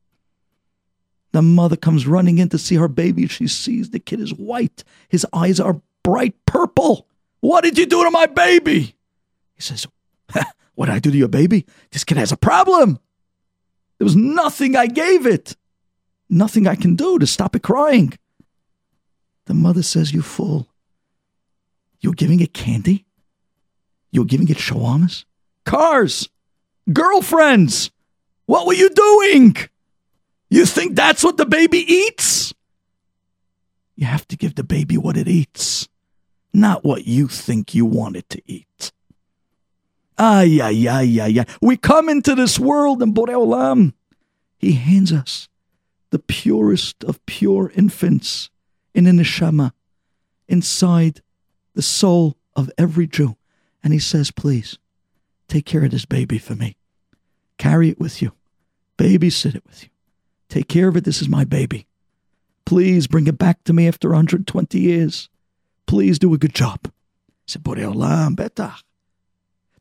[1.32, 3.28] The mother comes running in to see her baby.
[3.28, 4.84] She sees the kid is white.
[5.10, 7.08] His eyes are bright purple.
[7.39, 8.95] What did you do to my baby?
[9.63, 9.88] Says,
[10.76, 11.65] What did I do to your baby?
[11.91, 12.99] This kid has a problem.
[13.97, 15.56] There was nothing I gave it,
[16.30, 18.17] nothing I can do to stop it crying.
[19.45, 20.67] The mother says, You fool.
[21.99, 23.06] You're giving it candy?
[24.12, 25.26] You're giving it shawarmas?
[25.65, 26.28] Cars?
[26.91, 27.91] Girlfriends?
[28.45, 29.56] What were you doing?
[30.49, 32.54] You think that's what the baby eats?
[33.95, 35.88] You have to give the baby what it eats
[36.54, 38.91] not what you think you want it to eat.
[40.17, 41.45] Ay, ay, ay, ay, ay.
[41.62, 43.93] We come into this world and Borei Olam,
[44.58, 45.49] He hands us
[46.12, 48.49] the purest of pure infants
[48.93, 49.71] in a neshama,
[50.47, 51.21] inside
[51.73, 53.36] the soul of every Jew.
[53.84, 54.78] And He says, please,
[55.47, 56.78] take care of this baby for me.
[57.58, 58.34] Carry it with you.
[58.97, 59.89] Babysit it with you.
[60.49, 61.04] Take care of it.
[61.04, 61.88] This is my baby.
[62.65, 65.30] Please bring it back to me after 120 years.
[65.88, 66.80] Please do a good job.
[66.86, 66.91] I
[67.47, 68.84] said, Borei Olam, betach.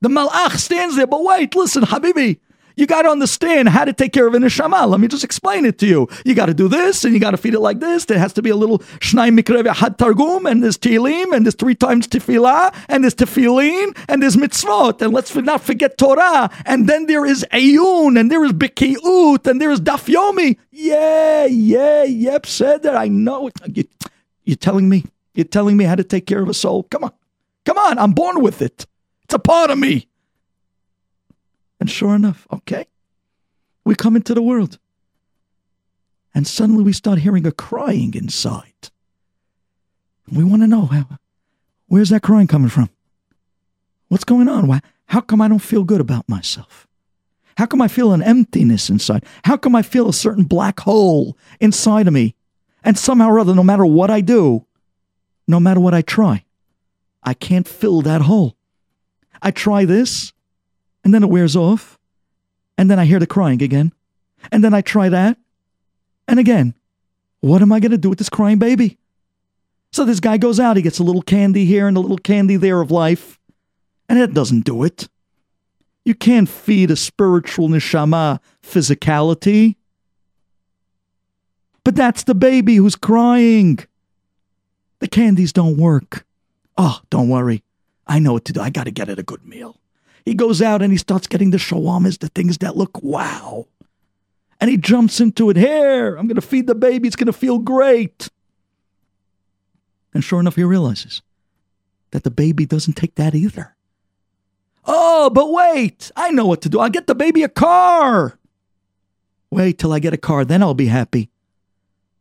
[0.02, 2.40] The malach stands there, but wait, listen, Habibi,
[2.76, 4.88] you got to understand how to take care of an neshama.
[4.88, 6.08] Let me just explain it to you.
[6.24, 8.06] You got to do this, and you got to feed it like this.
[8.06, 11.54] There has to be a little shnai mikrev had targum, and there's tilim, and there's
[11.54, 16.88] three times tefillah, and there's tefillin, and there's mitzvot, and let's not forget Torah, and
[16.88, 20.58] then there is ayun, and there is bikiut, and there is daf yomi.
[20.72, 22.96] Yeah, yeah, yep, said that.
[22.96, 23.50] I know.
[23.66, 23.84] You,
[24.44, 26.82] you're telling me you're telling me how to take care of a soul?
[26.84, 27.12] Come on.
[27.64, 27.98] Come on.
[27.98, 28.86] I'm born with it.
[29.32, 30.08] It's a part of me.
[31.80, 32.84] And sure enough, okay,
[33.82, 34.78] we come into the world.
[36.34, 38.90] And suddenly we start hearing a crying inside.
[40.30, 40.90] We want to know
[41.86, 42.90] where's that crying coming from?
[44.08, 44.66] What's going on?
[44.66, 46.86] Why, how come I don't feel good about myself?
[47.56, 49.24] How come I feel an emptiness inside?
[49.44, 52.34] How come I feel a certain black hole inside of me?
[52.84, 54.66] And somehow or other, no matter what I do,
[55.48, 56.44] no matter what I try.
[57.22, 58.58] I can't fill that hole.
[59.42, 60.32] I try this,
[61.04, 61.98] and then it wears off,
[62.78, 63.92] and then I hear the crying again,
[64.50, 65.36] and then I try that,
[66.26, 66.74] and again.
[67.40, 68.98] What am I going to do with this crying baby?
[69.90, 72.54] So this guy goes out, he gets a little candy here and a little candy
[72.56, 73.40] there of life,
[74.08, 75.08] and it doesn't do it.
[76.04, 79.74] You can't feed a spiritual neshama physicality.
[81.84, 83.80] But that's the baby who's crying.
[85.00, 86.24] The candies don't work.
[86.78, 87.64] Oh, don't worry.
[88.06, 88.60] I know what to do.
[88.60, 89.78] I got to get it a good meal.
[90.24, 93.66] He goes out and he starts getting the shawarmas, the things that look wow.
[94.60, 95.56] And he jumps into it.
[95.56, 97.08] Here, I'm going to feed the baby.
[97.08, 98.28] It's going to feel great.
[100.14, 101.22] And sure enough, he realizes
[102.12, 103.74] that the baby doesn't take that either.
[104.84, 106.80] Oh, but wait, I know what to do.
[106.80, 108.38] I'll get the baby a car.
[109.50, 111.30] Wait till I get a car, then I'll be happy.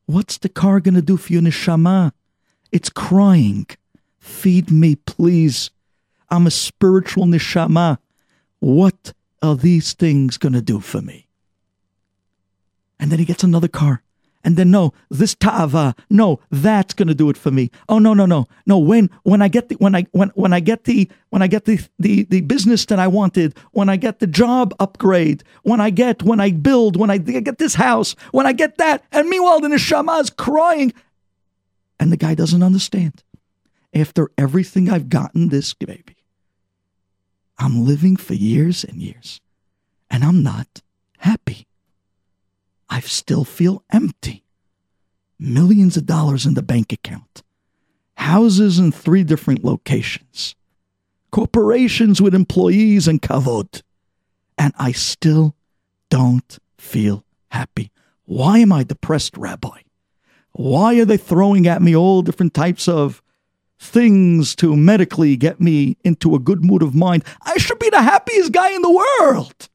[0.05, 2.11] What's the car going to do for you, neshama?
[2.71, 3.67] It's crying.
[4.21, 5.69] Feed me, please.
[6.29, 7.97] I'm a spiritual neshama.
[8.59, 11.27] What are these things going to do for me?
[12.97, 14.01] And then he gets another car
[14.43, 17.69] and then no, this ta'ava, no, that's gonna do it for me.
[17.87, 18.77] Oh no, no, no, no.
[18.77, 21.65] When when I get the when I when when I get the when I get
[21.65, 25.89] the the the business that I wanted, when I get the job upgrade, when I
[25.89, 29.59] get when I build, when I get this house, when I get that, and meanwhile
[29.59, 30.93] the neshama is crying,
[31.99, 33.23] and the guy doesn't understand.
[33.93, 36.15] After everything I've gotten, this baby,
[37.57, 39.41] I'm living for years and years,
[40.09, 40.81] and I'm not
[41.19, 41.67] happy.
[42.89, 44.43] I still feel empty.
[45.37, 47.43] Millions of dollars in the bank account,
[48.15, 50.55] houses in three different locations,
[51.31, 53.81] corporations with employees and kavod,
[54.57, 55.55] and I still
[56.09, 57.91] don't feel happy.
[58.25, 59.81] Why am I depressed, Rabbi?
[60.53, 63.21] Why are they throwing at me all different types of
[63.81, 67.25] things to medically get me into a good mood of mind?
[67.41, 69.69] I should be the happiest guy in the world.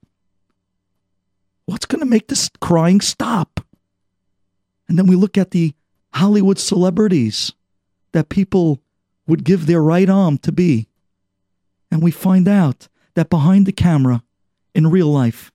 [1.65, 3.61] What's going to make this crying stop?
[4.89, 5.75] And then we look at the
[6.15, 7.53] Hollywood celebrities
[8.13, 8.81] that people
[9.27, 10.87] would give their right arm to be.
[11.91, 14.23] And we find out that behind the camera,
[14.73, 15.51] in real life,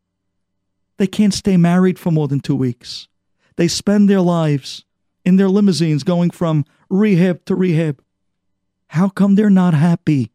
[0.97, 3.07] they can't stay married for more than two weeks.
[3.55, 4.83] They spend their lives
[5.23, 8.01] in their limousines going from rehab to rehab.
[8.91, 10.31] How come they're not happy?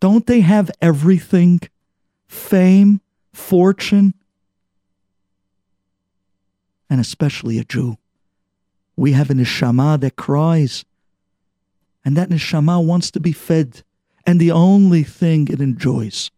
[0.00, 1.60] Don't they have everything?
[2.28, 3.00] Fame,
[3.32, 4.12] fortune,
[6.90, 7.96] and especially a Jew.
[8.96, 10.84] We have a neshama that cries,
[12.04, 13.82] and that neshama wants to be fed,
[14.26, 16.30] and the only thing it enjoys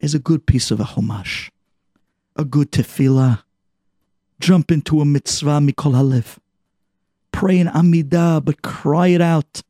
[0.00, 1.50] is a good piece of a chumash,
[2.34, 3.42] a good tefillah,
[4.40, 6.38] jump into a mitzvah mikol halev,
[7.30, 9.62] pray in amidah, but cry it out.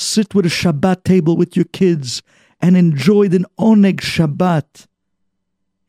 [0.00, 2.22] Sit with a Shabbat table with your kids
[2.60, 4.86] and enjoy the oneg Shabbat.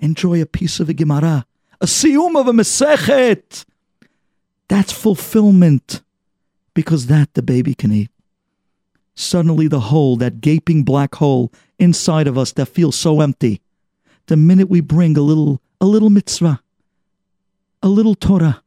[0.02, 1.46] Enjoy a piece of a Gemara
[1.82, 3.66] a siyum of a mesechet.
[4.68, 6.02] That's fulfillment
[6.74, 8.12] because that the baby can eat.
[9.16, 13.62] Suddenly, the hole, that gaping black hole inside of us that feels so empty,
[14.28, 16.62] the minute we bring a little, a little mitzvah,
[17.82, 18.62] a little Torah,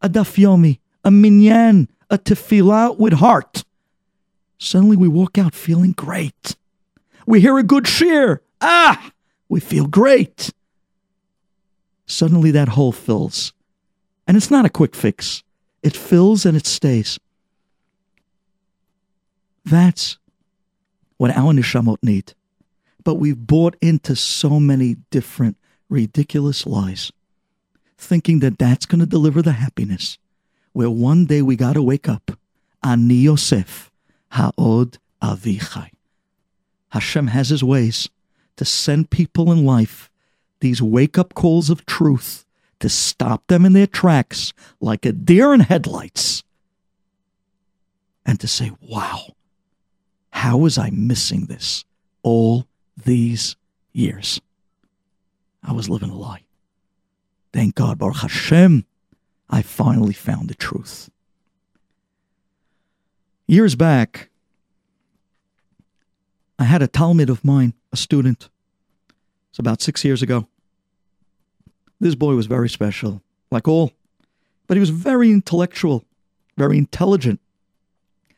[0.00, 3.64] a daf yomi, a minyan, a tefillah with heart,
[4.58, 6.56] suddenly we walk out feeling great.
[7.26, 8.42] We hear a good cheer.
[8.60, 9.12] Ah,
[9.48, 10.52] we feel great
[12.06, 13.52] suddenly that hole fills.
[14.26, 15.42] And it's not a quick fix,
[15.82, 17.18] it fills and it stays.
[19.64, 20.18] That's
[21.16, 22.34] what our neshamot need.
[23.02, 25.56] But we've bought into so many different
[25.88, 27.12] ridiculous lies,
[27.98, 30.18] thinking that that's going to deliver the happiness.
[30.72, 32.32] Where one day we got to wake up.
[32.82, 33.90] Ani Yosef,
[34.34, 35.92] Ha'od avi chai.
[36.90, 38.08] Hashem has his ways
[38.56, 40.10] to send people in life
[40.58, 42.44] these wake up calls of truth
[42.80, 46.42] to stop them in their tracks like a deer in headlights
[48.26, 49.34] and to say, wow,
[50.30, 51.84] how was I missing this
[52.22, 52.66] all
[52.96, 53.54] these
[53.92, 54.40] years?
[55.62, 56.42] I was living a lie.
[57.52, 58.84] Thank God, Baruch Hashem,
[59.48, 61.08] I finally found the truth.
[63.46, 64.30] Years back,
[66.58, 68.48] I had a talmid of mine, a student.
[69.50, 70.48] It's about six years ago.
[72.00, 73.92] This boy was very special, like all,
[74.66, 76.04] but he was very intellectual,
[76.56, 77.38] very intelligent.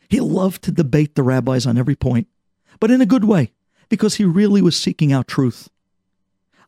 [0.09, 2.27] He loved to debate the rabbis on every point,
[2.81, 3.53] but in a good way,
[3.89, 5.69] because he really was seeking out truth.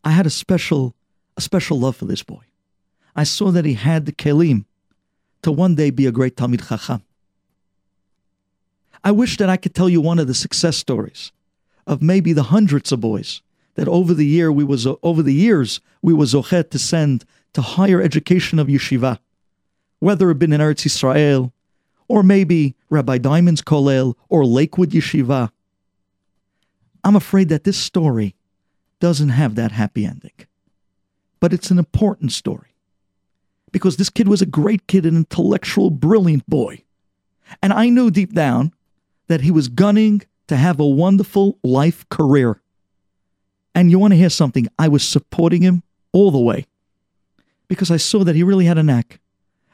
[0.05, 0.95] I had a special,
[1.36, 2.43] a special love for this boy.
[3.16, 4.64] I saw that he had the kelim
[5.43, 7.03] to one day be a great Talmid Chacham.
[9.09, 11.32] I wish that I could tell you one of the success stories
[11.86, 13.40] of maybe the hundreds of boys
[13.74, 17.62] that over the year we was over the years we was zochet to send to
[17.62, 19.18] higher education of yeshiva,
[19.98, 21.54] whether it been in Eretz Israel
[22.06, 25.52] or maybe Rabbi Diamond's Kollel or Lakewood Yeshiva.
[27.02, 28.34] I'm afraid that this story
[29.00, 30.38] doesn't have that happy ending.
[31.40, 32.74] But it's an important story
[33.72, 36.82] because this kid was a great kid, an intellectual, brilliant boy.
[37.62, 38.74] And I knew deep down
[39.29, 42.61] that he was gunning to have a wonderful life career.
[43.74, 44.66] And you want to hear something?
[44.79, 46.66] I was supporting him all the way
[47.68, 49.20] because I saw that he really had a knack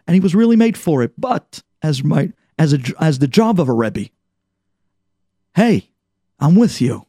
[0.07, 1.13] and he was really made for it.
[1.17, 4.11] But as my as a as the job of a rebbe,
[5.55, 5.91] hey,
[6.39, 7.07] I'm with you,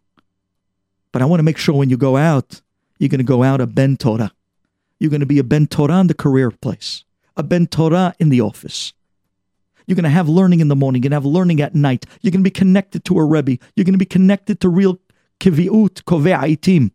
[1.12, 2.62] but I want to make sure when you go out,
[3.00, 4.32] you're going to go out a ben Torah.
[5.00, 7.04] You're going to be a ben Torah in the career place,
[7.36, 8.94] a ben Torah in the office.
[9.86, 11.02] You're going to have learning in the morning.
[11.02, 12.06] You're going to have learning at night.
[12.22, 13.58] You're going to be connected to a rebbe.
[13.76, 15.00] You're going to be connected to real
[15.40, 16.92] kiviut kovei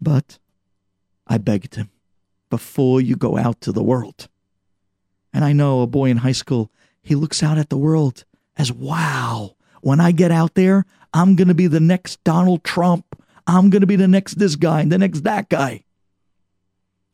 [0.00, 0.38] But
[1.26, 1.90] I begged him
[2.50, 4.28] before you go out to the world.
[5.32, 6.70] And I know a boy in high school,
[7.02, 8.24] he looks out at the world
[8.56, 13.22] as wow, when I get out there, I'm going to be the next Donald Trump.
[13.46, 15.84] I'm going to be the next this guy and the next that guy.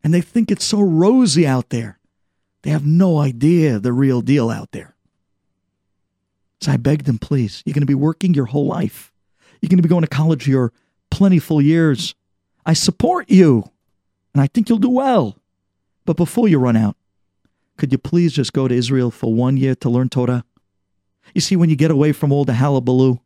[0.05, 1.99] And they think it's so rosy out there.
[2.63, 4.95] They have no idea the real deal out there.
[6.61, 9.13] So I begged them, please, you're going to be working your whole life.
[9.61, 10.73] You're going to be going to college your
[11.11, 12.15] plentiful years.
[12.65, 13.65] I support you
[14.33, 15.39] and I think you'll do well.
[16.05, 16.97] But before you run out,
[17.77, 20.45] could you please just go to Israel for one year to learn Torah?
[21.35, 23.21] You see, when you get away from all the hullabaloo,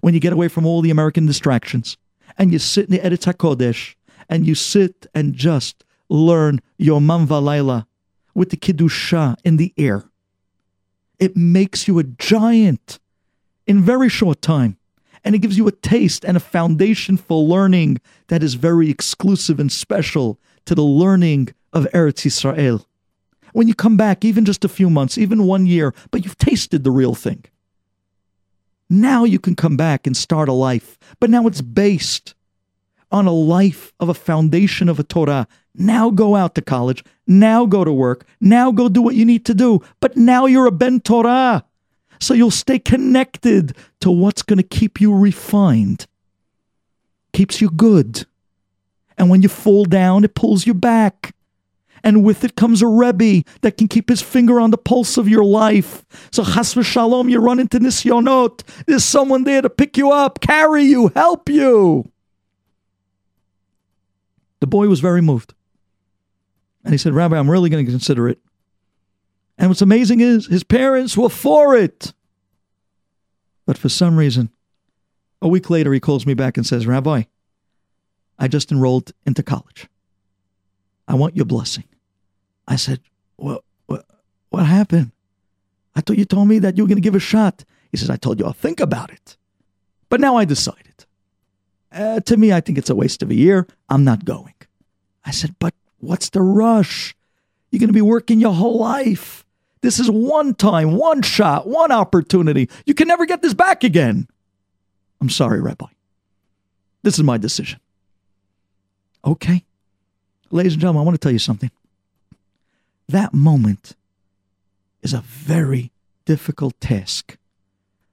[0.00, 1.96] when you get away from all the American distractions,
[2.36, 3.94] and you sit in the Eretz HaKodesh,
[4.28, 7.86] and you sit and just learn Yomam Valayla
[8.38, 10.04] with the Kiddusha in the air,
[11.18, 12.98] it makes you a giant
[13.66, 14.78] in very short time
[15.24, 19.58] and it gives you a taste and a foundation for learning that is very exclusive
[19.58, 22.86] and special to the learning of Eretz Israel.
[23.52, 26.84] When you come back, even just a few months, even one year, but you've tasted
[26.84, 27.44] the real thing.
[28.88, 32.34] Now you can come back and start a life, but now it's based
[33.10, 35.46] on a life of a foundation of a Torah.
[35.74, 37.04] Now go out to college.
[37.26, 38.26] Now go to work.
[38.40, 39.80] Now go do what you need to do.
[40.00, 41.64] But now you're a Ben Torah
[42.20, 46.06] so you'll stay connected to what's going to keep you refined,
[47.32, 48.26] keeps you good.
[49.16, 51.34] And when you fall down, it pulls you back.
[52.04, 55.28] And with it comes a Rebbe that can keep his finger on the pulse of
[55.28, 56.04] your life.
[56.30, 58.62] So chas v'shalom, you run into nisyonot.
[58.86, 62.10] There's someone there to pick you up, carry you, help you.
[64.60, 65.54] The boy was very moved.
[66.84, 68.38] And he said, Rabbi, I'm really going to consider it.
[69.58, 72.12] And what's amazing is his parents were for it.
[73.66, 74.50] But for some reason,
[75.42, 77.24] a week later, he calls me back and says, Rabbi,
[78.38, 79.88] I just enrolled into college.
[81.06, 81.84] I want your blessing.
[82.66, 83.00] I said,
[83.36, 84.06] What, what,
[84.50, 85.10] what happened?
[85.96, 87.64] I thought you told me that you were going to give a shot.
[87.90, 89.36] He says, I told you I'll think about it.
[90.08, 91.06] But now I decided.
[91.90, 93.66] Uh, to me, I think it's a waste of a year.
[93.88, 94.54] I'm not going.
[95.24, 97.14] I said, But what's the rush?
[97.70, 99.44] You're going to be working your whole life.
[99.80, 102.68] This is one time, one shot, one opportunity.
[102.84, 104.26] You can never get this back again.
[105.20, 105.86] I'm sorry, Rabbi.
[107.02, 107.80] This is my decision.
[109.24, 109.64] Okay.
[110.50, 111.70] Ladies and gentlemen, I want to tell you something.
[113.08, 113.94] That moment
[115.02, 115.90] is a very
[116.24, 117.36] difficult task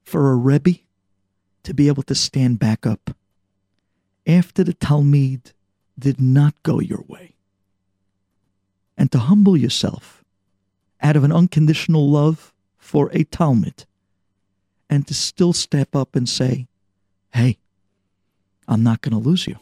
[0.03, 0.79] for a Rebbe
[1.63, 3.15] to be able to stand back up
[4.27, 5.51] after the Talmud
[5.97, 7.35] did not go your way
[8.97, 10.23] and to humble yourself
[11.01, 13.85] out of an unconditional love for a Talmud
[14.89, 16.67] and to still step up and say,
[17.33, 17.57] hey,
[18.67, 19.57] I'm not going to lose you.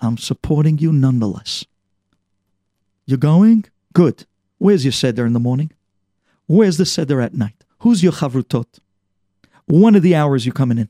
[0.00, 1.64] I'm supporting you nonetheless.
[3.06, 3.66] You're going?
[3.92, 4.26] Good.
[4.58, 5.72] Where's your seder in the morning?
[6.46, 7.64] Where's the seder at night?
[7.80, 8.78] Who's your chavrutot?
[9.66, 10.88] One of the hours you're coming in.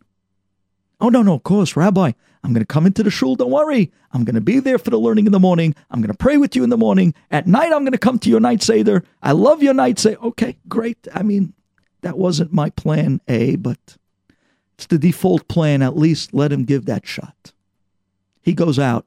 [1.00, 2.12] Oh, no, no, of course, Rabbi.
[2.42, 3.36] I'm going to come into the shul.
[3.36, 3.92] Don't worry.
[4.12, 5.74] I'm going to be there for the learning in the morning.
[5.90, 7.14] I'm going to pray with you in the morning.
[7.30, 9.04] At night, I'm going to come to your night Seder.
[9.22, 10.18] I love your night Seder.
[10.22, 11.06] Okay, great.
[11.14, 11.52] I mean,
[12.00, 13.96] that wasn't my plan A, but
[14.74, 15.82] it's the default plan.
[15.82, 17.52] At least let him give that shot.
[18.42, 19.06] He goes out.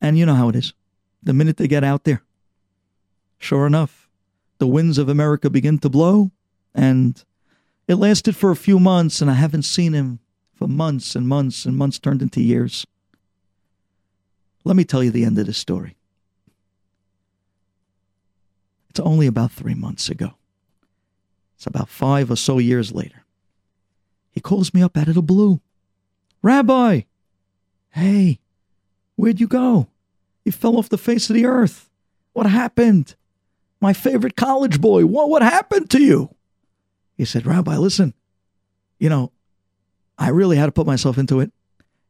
[0.00, 0.72] And you know how it is.
[1.22, 2.22] The minute they get out there,
[3.38, 4.08] sure enough,
[4.58, 6.30] the winds of America begin to blow.
[6.74, 7.22] And
[7.90, 10.20] it lasted for a few months, and I haven't seen him
[10.54, 12.86] for months and months and months turned into years.
[14.62, 15.96] Let me tell you the end of the story.
[18.90, 20.34] It's only about three months ago.
[21.56, 23.24] It's about five or so years later.
[24.30, 25.60] He calls me up out of the blue.
[26.42, 27.02] Rabbi,
[27.90, 28.38] hey,
[29.16, 29.88] where'd you go?
[30.44, 31.90] You fell off the face of the earth.
[32.34, 33.16] What happened?
[33.80, 35.06] my favorite college boy.
[35.06, 36.34] What, what happened to you?
[37.20, 38.14] He said, Rabbi, listen,
[38.98, 39.30] you know,
[40.16, 41.52] I really had to put myself into it.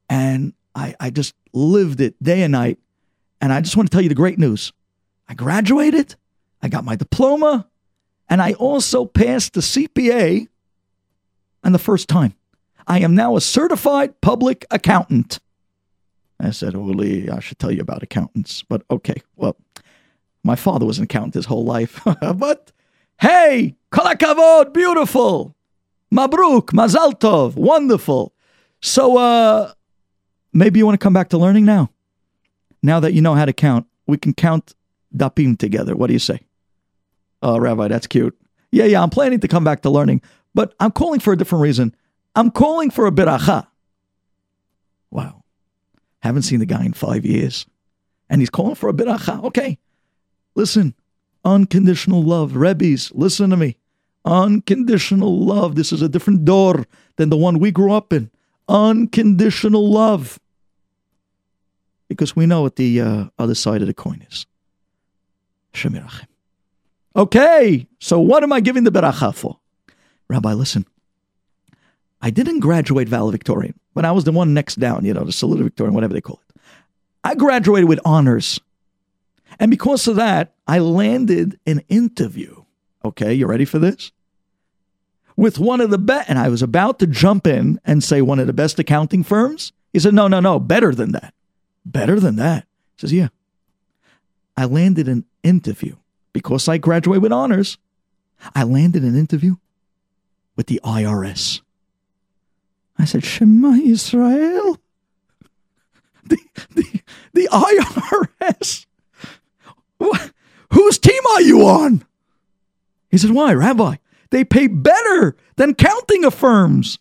[0.08, 2.78] And I, I just lived it day and night.
[3.40, 4.72] And I just want to tell you the great news.
[5.28, 6.14] I graduated,
[6.62, 7.66] I got my diploma,
[8.28, 10.46] and I also passed the CPA
[11.64, 12.34] and the first time.
[12.86, 15.40] I am now a certified public accountant.
[16.38, 18.62] I said, Uli, I should tell you about accountants.
[18.62, 19.56] But okay, well,
[20.44, 22.00] my father was an accountant his whole life.
[22.36, 22.70] but
[23.20, 25.54] hey, kol hakavod, beautiful.
[26.12, 28.34] Mabruk, mazal tov, wonderful.
[28.80, 29.72] So uh,
[30.52, 31.90] maybe you want to come back to learning now?
[32.82, 34.74] Now that you know how to count, we can count
[35.14, 35.94] dapim together.
[35.94, 36.40] What do you say?
[37.42, 38.36] Oh, Rabbi, that's cute.
[38.72, 40.22] Yeah, yeah, I'm planning to come back to learning,
[40.54, 41.94] but I'm calling for a different reason.
[42.34, 43.66] I'm calling for a biracha.
[45.10, 45.42] Wow.
[46.20, 47.66] Haven't seen the guy in five years.
[48.28, 49.42] And he's calling for a biracha.
[49.44, 49.78] Okay.
[50.54, 50.94] Listen,
[51.44, 52.56] unconditional love.
[52.56, 53.76] Rebbes, listen to me.
[54.24, 55.74] Unconditional love.
[55.74, 56.86] This is a different door
[57.16, 58.30] than the one we grew up in.
[58.68, 60.38] Unconditional love.
[62.08, 64.46] Because we know what the uh, other side of the coin is.
[65.72, 66.26] Shemirachim.
[67.16, 69.58] Okay, so what am I giving the beracha for?
[70.28, 70.86] Rabbi, listen.
[72.22, 75.92] I didn't graduate valedictorian, but I was the one next down, you know, the salutatorian,
[75.92, 76.60] whatever they call it.
[77.24, 78.60] I graduated with honors.
[79.58, 82.64] And because of that, I landed an interview.
[83.04, 84.12] Okay, you ready for this?
[85.36, 88.38] With one of the best, and I was about to jump in and say one
[88.38, 89.72] of the best accounting firms.
[89.92, 91.34] He said, No, no, no, better than that.
[91.84, 92.66] Better than that.
[92.96, 93.28] He says, Yeah.
[94.56, 95.96] I landed an interview
[96.32, 97.78] because I graduated with honors.
[98.54, 99.56] I landed an interview
[100.56, 101.60] with the IRS.
[102.98, 104.78] I said, Shema Israel?
[106.22, 106.36] The,
[106.74, 107.00] the,
[107.32, 108.86] the IRS?
[110.70, 112.04] Whose team are you on?
[113.10, 113.96] He said, Why, Rabbi?
[114.30, 116.98] They pay better than counting of firms.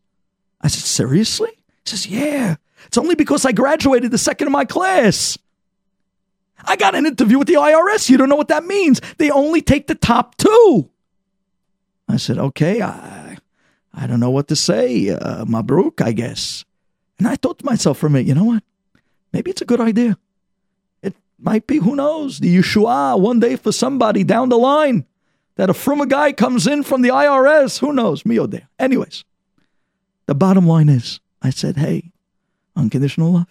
[0.62, 1.52] I said, Seriously?
[1.52, 2.56] He says, Yeah.
[2.88, 5.38] It's only because I graduated the second of my class.
[6.66, 8.10] I got an interview with the IRS.
[8.10, 9.00] You don't know what that means.
[9.18, 10.90] They only take the top two.
[12.08, 13.38] I said, Okay, I,
[13.94, 15.10] I don't know what to say.
[15.10, 16.66] Uh, Mabruk, I guess.
[17.20, 18.64] And I thought to myself for a minute, you know what?
[19.32, 20.18] Maybe it's a good idea.
[21.42, 25.06] Might be, who knows, the Yeshua one day for somebody down the line
[25.56, 27.80] that a from a guy comes in from the IRS.
[27.80, 28.26] Who knows?
[28.26, 28.68] Me or there.
[28.78, 29.24] Anyways,
[30.26, 32.12] the bottom line is, I said, hey,
[32.76, 33.48] unconditional love.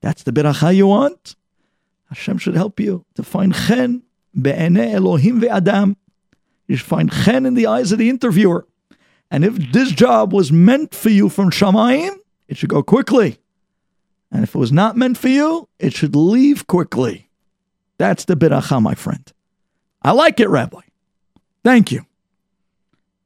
[0.00, 1.36] That's the beracha you want.
[2.08, 4.02] Hashem should help you to find chen
[4.40, 5.96] be'ene Elohim ve'adam.
[6.66, 8.66] You should find chen in the eyes of the interviewer.
[9.30, 12.16] And if this job was meant for you from Shamayim,
[12.48, 13.38] it should go quickly.
[14.34, 17.30] And if it was not meant for you, it should leave quickly.
[17.98, 19.32] That's the beracha, my friend.
[20.02, 20.80] I like it, Rabbi.
[21.62, 22.04] Thank you.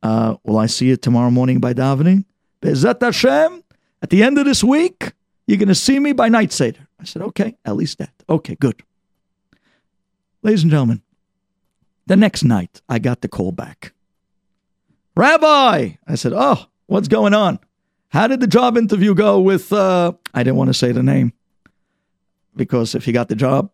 [0.02, 2.26] Uh, will I see you tomorrow morning by davening?
[2.60, 3.64] Bezat Hashem,
[4.02, 5.14] at the end of this week,
[5.46, 6.86] you're going to see me by night Seder.
[7.00, 8.12] I said, okay, at least that.
[8.28, 8.82] Okay, good.
[10.42, 11.00] Ladies and gentlemen,
[12.06, 13.94] the next night, I got the call back.
[15.16, 17.60] Rabbi, I said, oh, what's going on?
[18.10, 21.32] How did the job interview go with, uh, I didn't want to say the name
[22.56, 23.70] because if he got the job,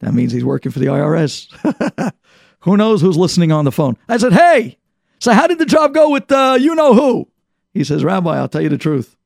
[0.00, 2.12] that means he's working for the IRS.
[2.60, 3.96] Who knows who's listening on the phone?
[4.08, 4.78] I said, Hey,
[5.18, 7.28] so how did the job go with uh, you know who?
[7.72, 9.16] He says, Rabbi, I'll tell you the truth.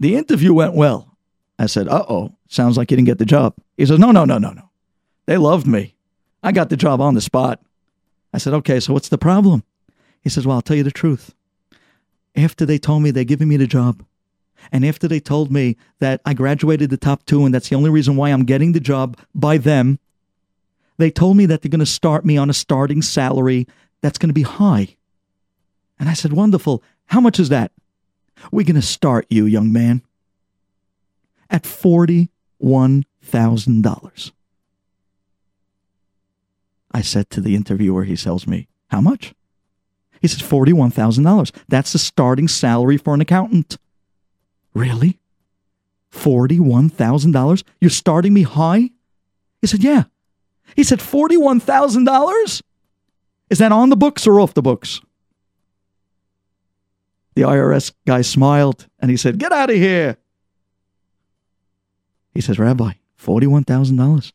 [0.00, 1.16] The interview went well.
[1.58, 3.54] I said, Uh oh, sounds like you didn't get the job.
[3.76, 4.70] He says, No, no, no, no, no.
[5.26, 5.94] They loved me.
[6.42, 7.60] I got the job on the spot.
[8.32, 9.62] I said, Okay, so what's the problem?
[10.20, 11.34] He says, Well, I'll tell you the truth.
[12.36, 14.04] After they told me they're giving me the job,
[14.72, 17.90] and after they told me that I graduated the top two and that's the only
[17.90, 19.98] reason why I'm getting the job by them,
[20.96, 23.66] they told me that they're going to start me on a starting salary
[24.00, 24.96] that's going to be high.
[25.98, 26.82] And I said, Wonderful.
[27.06, 27.70] How much is that?
[28.50, 30.02] We're going to start you, young man,
[31.50, 34.32] at $41,000.
[36.92, 39.34] I said to the interviewer, he tells me, How much?
[40.20, 41.54] He says, $41,000.
[41.68, 43.76] That's the starting salary for an accountant.
[44.72, 45.18] Really?
[46.12, 47.64] $41,000?
[47.80, 48.90] You're starting me high?
[49.60, 50.04] He said, Yeah.
[50.76, 52.62] He said, $41,000?
[53.50, 55.00] Is that on the books or off the books?
[57.34, 60.16] The IRS guy smiled and he said, Get out of here.
[62.32, 64.32] He says, Rabbi, $41,000.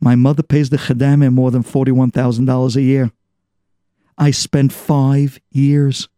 [0.00, 3.10] My mother pays the chadamim more than $41,000 a year.
[4.18, 6.08] I spent five years,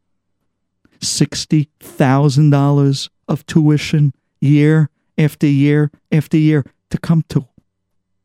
[1.01, 4.89] $60,000 of tuition year
[5.19, 7.47] after year after year to come to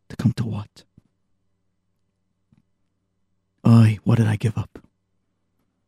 [0.07, 0.83] to come to what?
[3.67, 4.79] Oy, what did I give up?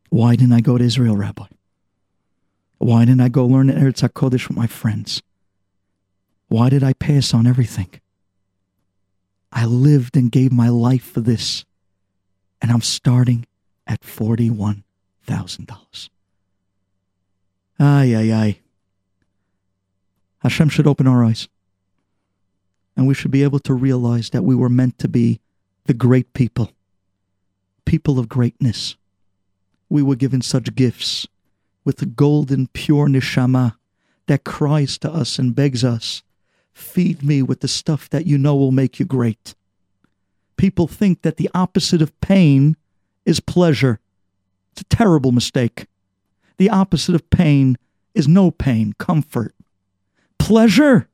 [0.09, 1.45] Why didn't I go to Israel, Rabbi?
[2.77, 5.23] Why didn't I go learn Eretz HaKodesh with my friends?
[6.47, 7.89] Why did I pass on everything?
[9.51, 11.65] I lived and gave my life for this,
[12.61, 13.47] and I'm starting
[13.88, 16.09] at $41,000.
[17.79, 18.59] Ay, ay, ay.
[20.39, 21.47] Hashem should open our eyes.
[22.95, 25.39] And we should be able to realize that we were meant to be
[25.85, 26.71] the great people,
[27.85, 28.95] people of greatness.
[29.89, 31.27] We were given such gifts
[31.85, 33.75] with the golden, pure neshama
[34.25, 36.23] that cries to us and begs us,
[36.73, 39.55] Feed me with the stuff that you know will make you great.
[40.57, 42.77] People think that the opposite of pain
[43.28, 43.99] is pleasure.
[44.71, 45.86] It's a terrible mistake.
[46.57, 47.78] The opposite of pain
[48.15, 49.53] is no pain, comfort.
[50.39, 51.07] Pleasure.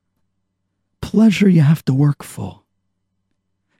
[1.01, 2.61] Pleasure you have to work for.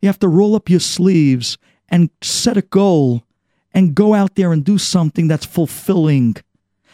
[0.01, 1.57] You have to roll up your sleeves
[1.87, 3.23] and set a goal
[3.73, 6.35] and go out there and do something that's fulfilling.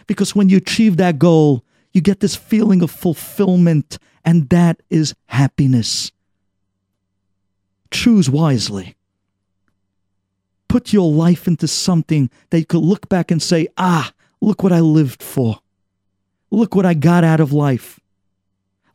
[0.06, 1.64] Because when you achieve that goal,
[1.94, 6.12] you get this feeling of fulfillment, and that is happiness.
[7.92, 8.96] Choose wisely.
[10.70, 14.72] Put your life into something that you could look back and say, ah, look what
[14.72, 15.60] I lived for.
[16.52, 18.00] Look what I got out of life.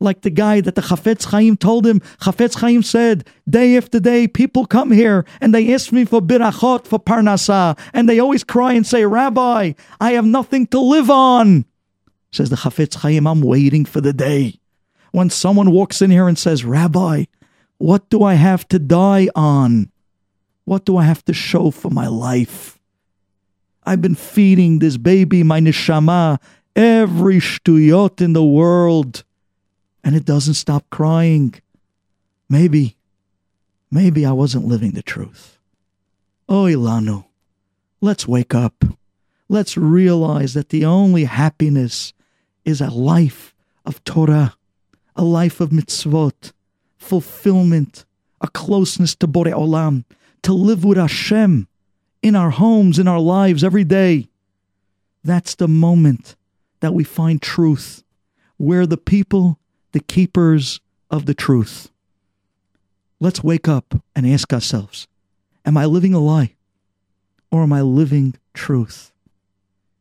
[0.00, 4.26] Like the guy that the Chafetz Chaim told him, Chafetz Chaim said, day after day,
[4.26, 8.72] people come here and they ask me for birachot, for parnasa, and they always cry
[8.72, 11.64] and say, Rabbi, I have nothing to live on.
[12.32, 14.60] Says the Chafetz Chaim, I'm waiting for the day
[15.12, 17.24] when someone walks in here and says, Rabbi,
[17.78, 19.90] what do I have to die on?
[20.64, 22.78] What do I have to show for my life?
[23.84, 26.40] I've been feeding this baby, my neshama,
[26.74, 29.24] every shtuyot in the world,
[30.02, 31.54] and it doesn't stop crying.
[32.48, 32.96] Maybe,
[33.90, 35.58] maybe I wasn't living the truth.
[36.48, 37.26] Oh, Ilanu,
[38.00, 38.84] let's wake up.
[39.48, 42.14] Let's realize that the only happiness
[42.64, 43.54] is a life
[43.84, 44.56] of Torah,
[45.14, 46.52] a life of mitzvot,
[46.96, 48.06] fulfillment,
[48.40, 50.04] a closeness to Borei Olam,
[50.44, 51.66] to live with Hashem
[52.22, 54.28] in our homes, in our lives every day.
[55.24, 56.36] That's the moment
[56.80, 58.04] that we find truth.
[58.58, 59.58] We're the people,
[59.92, 60.80] the keepers
[61.10, 61.90] of the truth.
[63.20, 65.08] Let's wake up and ask ourselves
[65.64, 66.54] Am I living a lie
[67.50, 69.12] or am I living truth?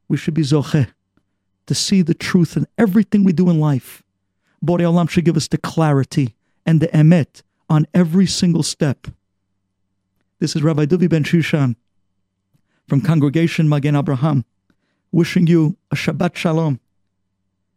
[0.10, 0.88] We should be zoche
[1.68, 4.04] to see the truth in everything we do in life.
[4.64, 6.36] Borei Olam should give us the clarity
[6.66, 9.08] and the emet on every single step.
[10.44, 11.78] This is Rabbi Duvi Ben Shushan
[12.90, 14.44] from Congregation Magen Abraham
[15.10, 16.82] wishing you a Shabbat Shalom.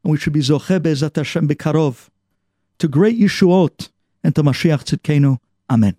[0.02, 2.08] And we should be Zoche Be'ezat Hashem Bekarov
[2.80, 3.90] to great Yeshuot
[4.24, 5.38] and to Mashiach Tzidkenu.
[5.70, 5.96] Amen.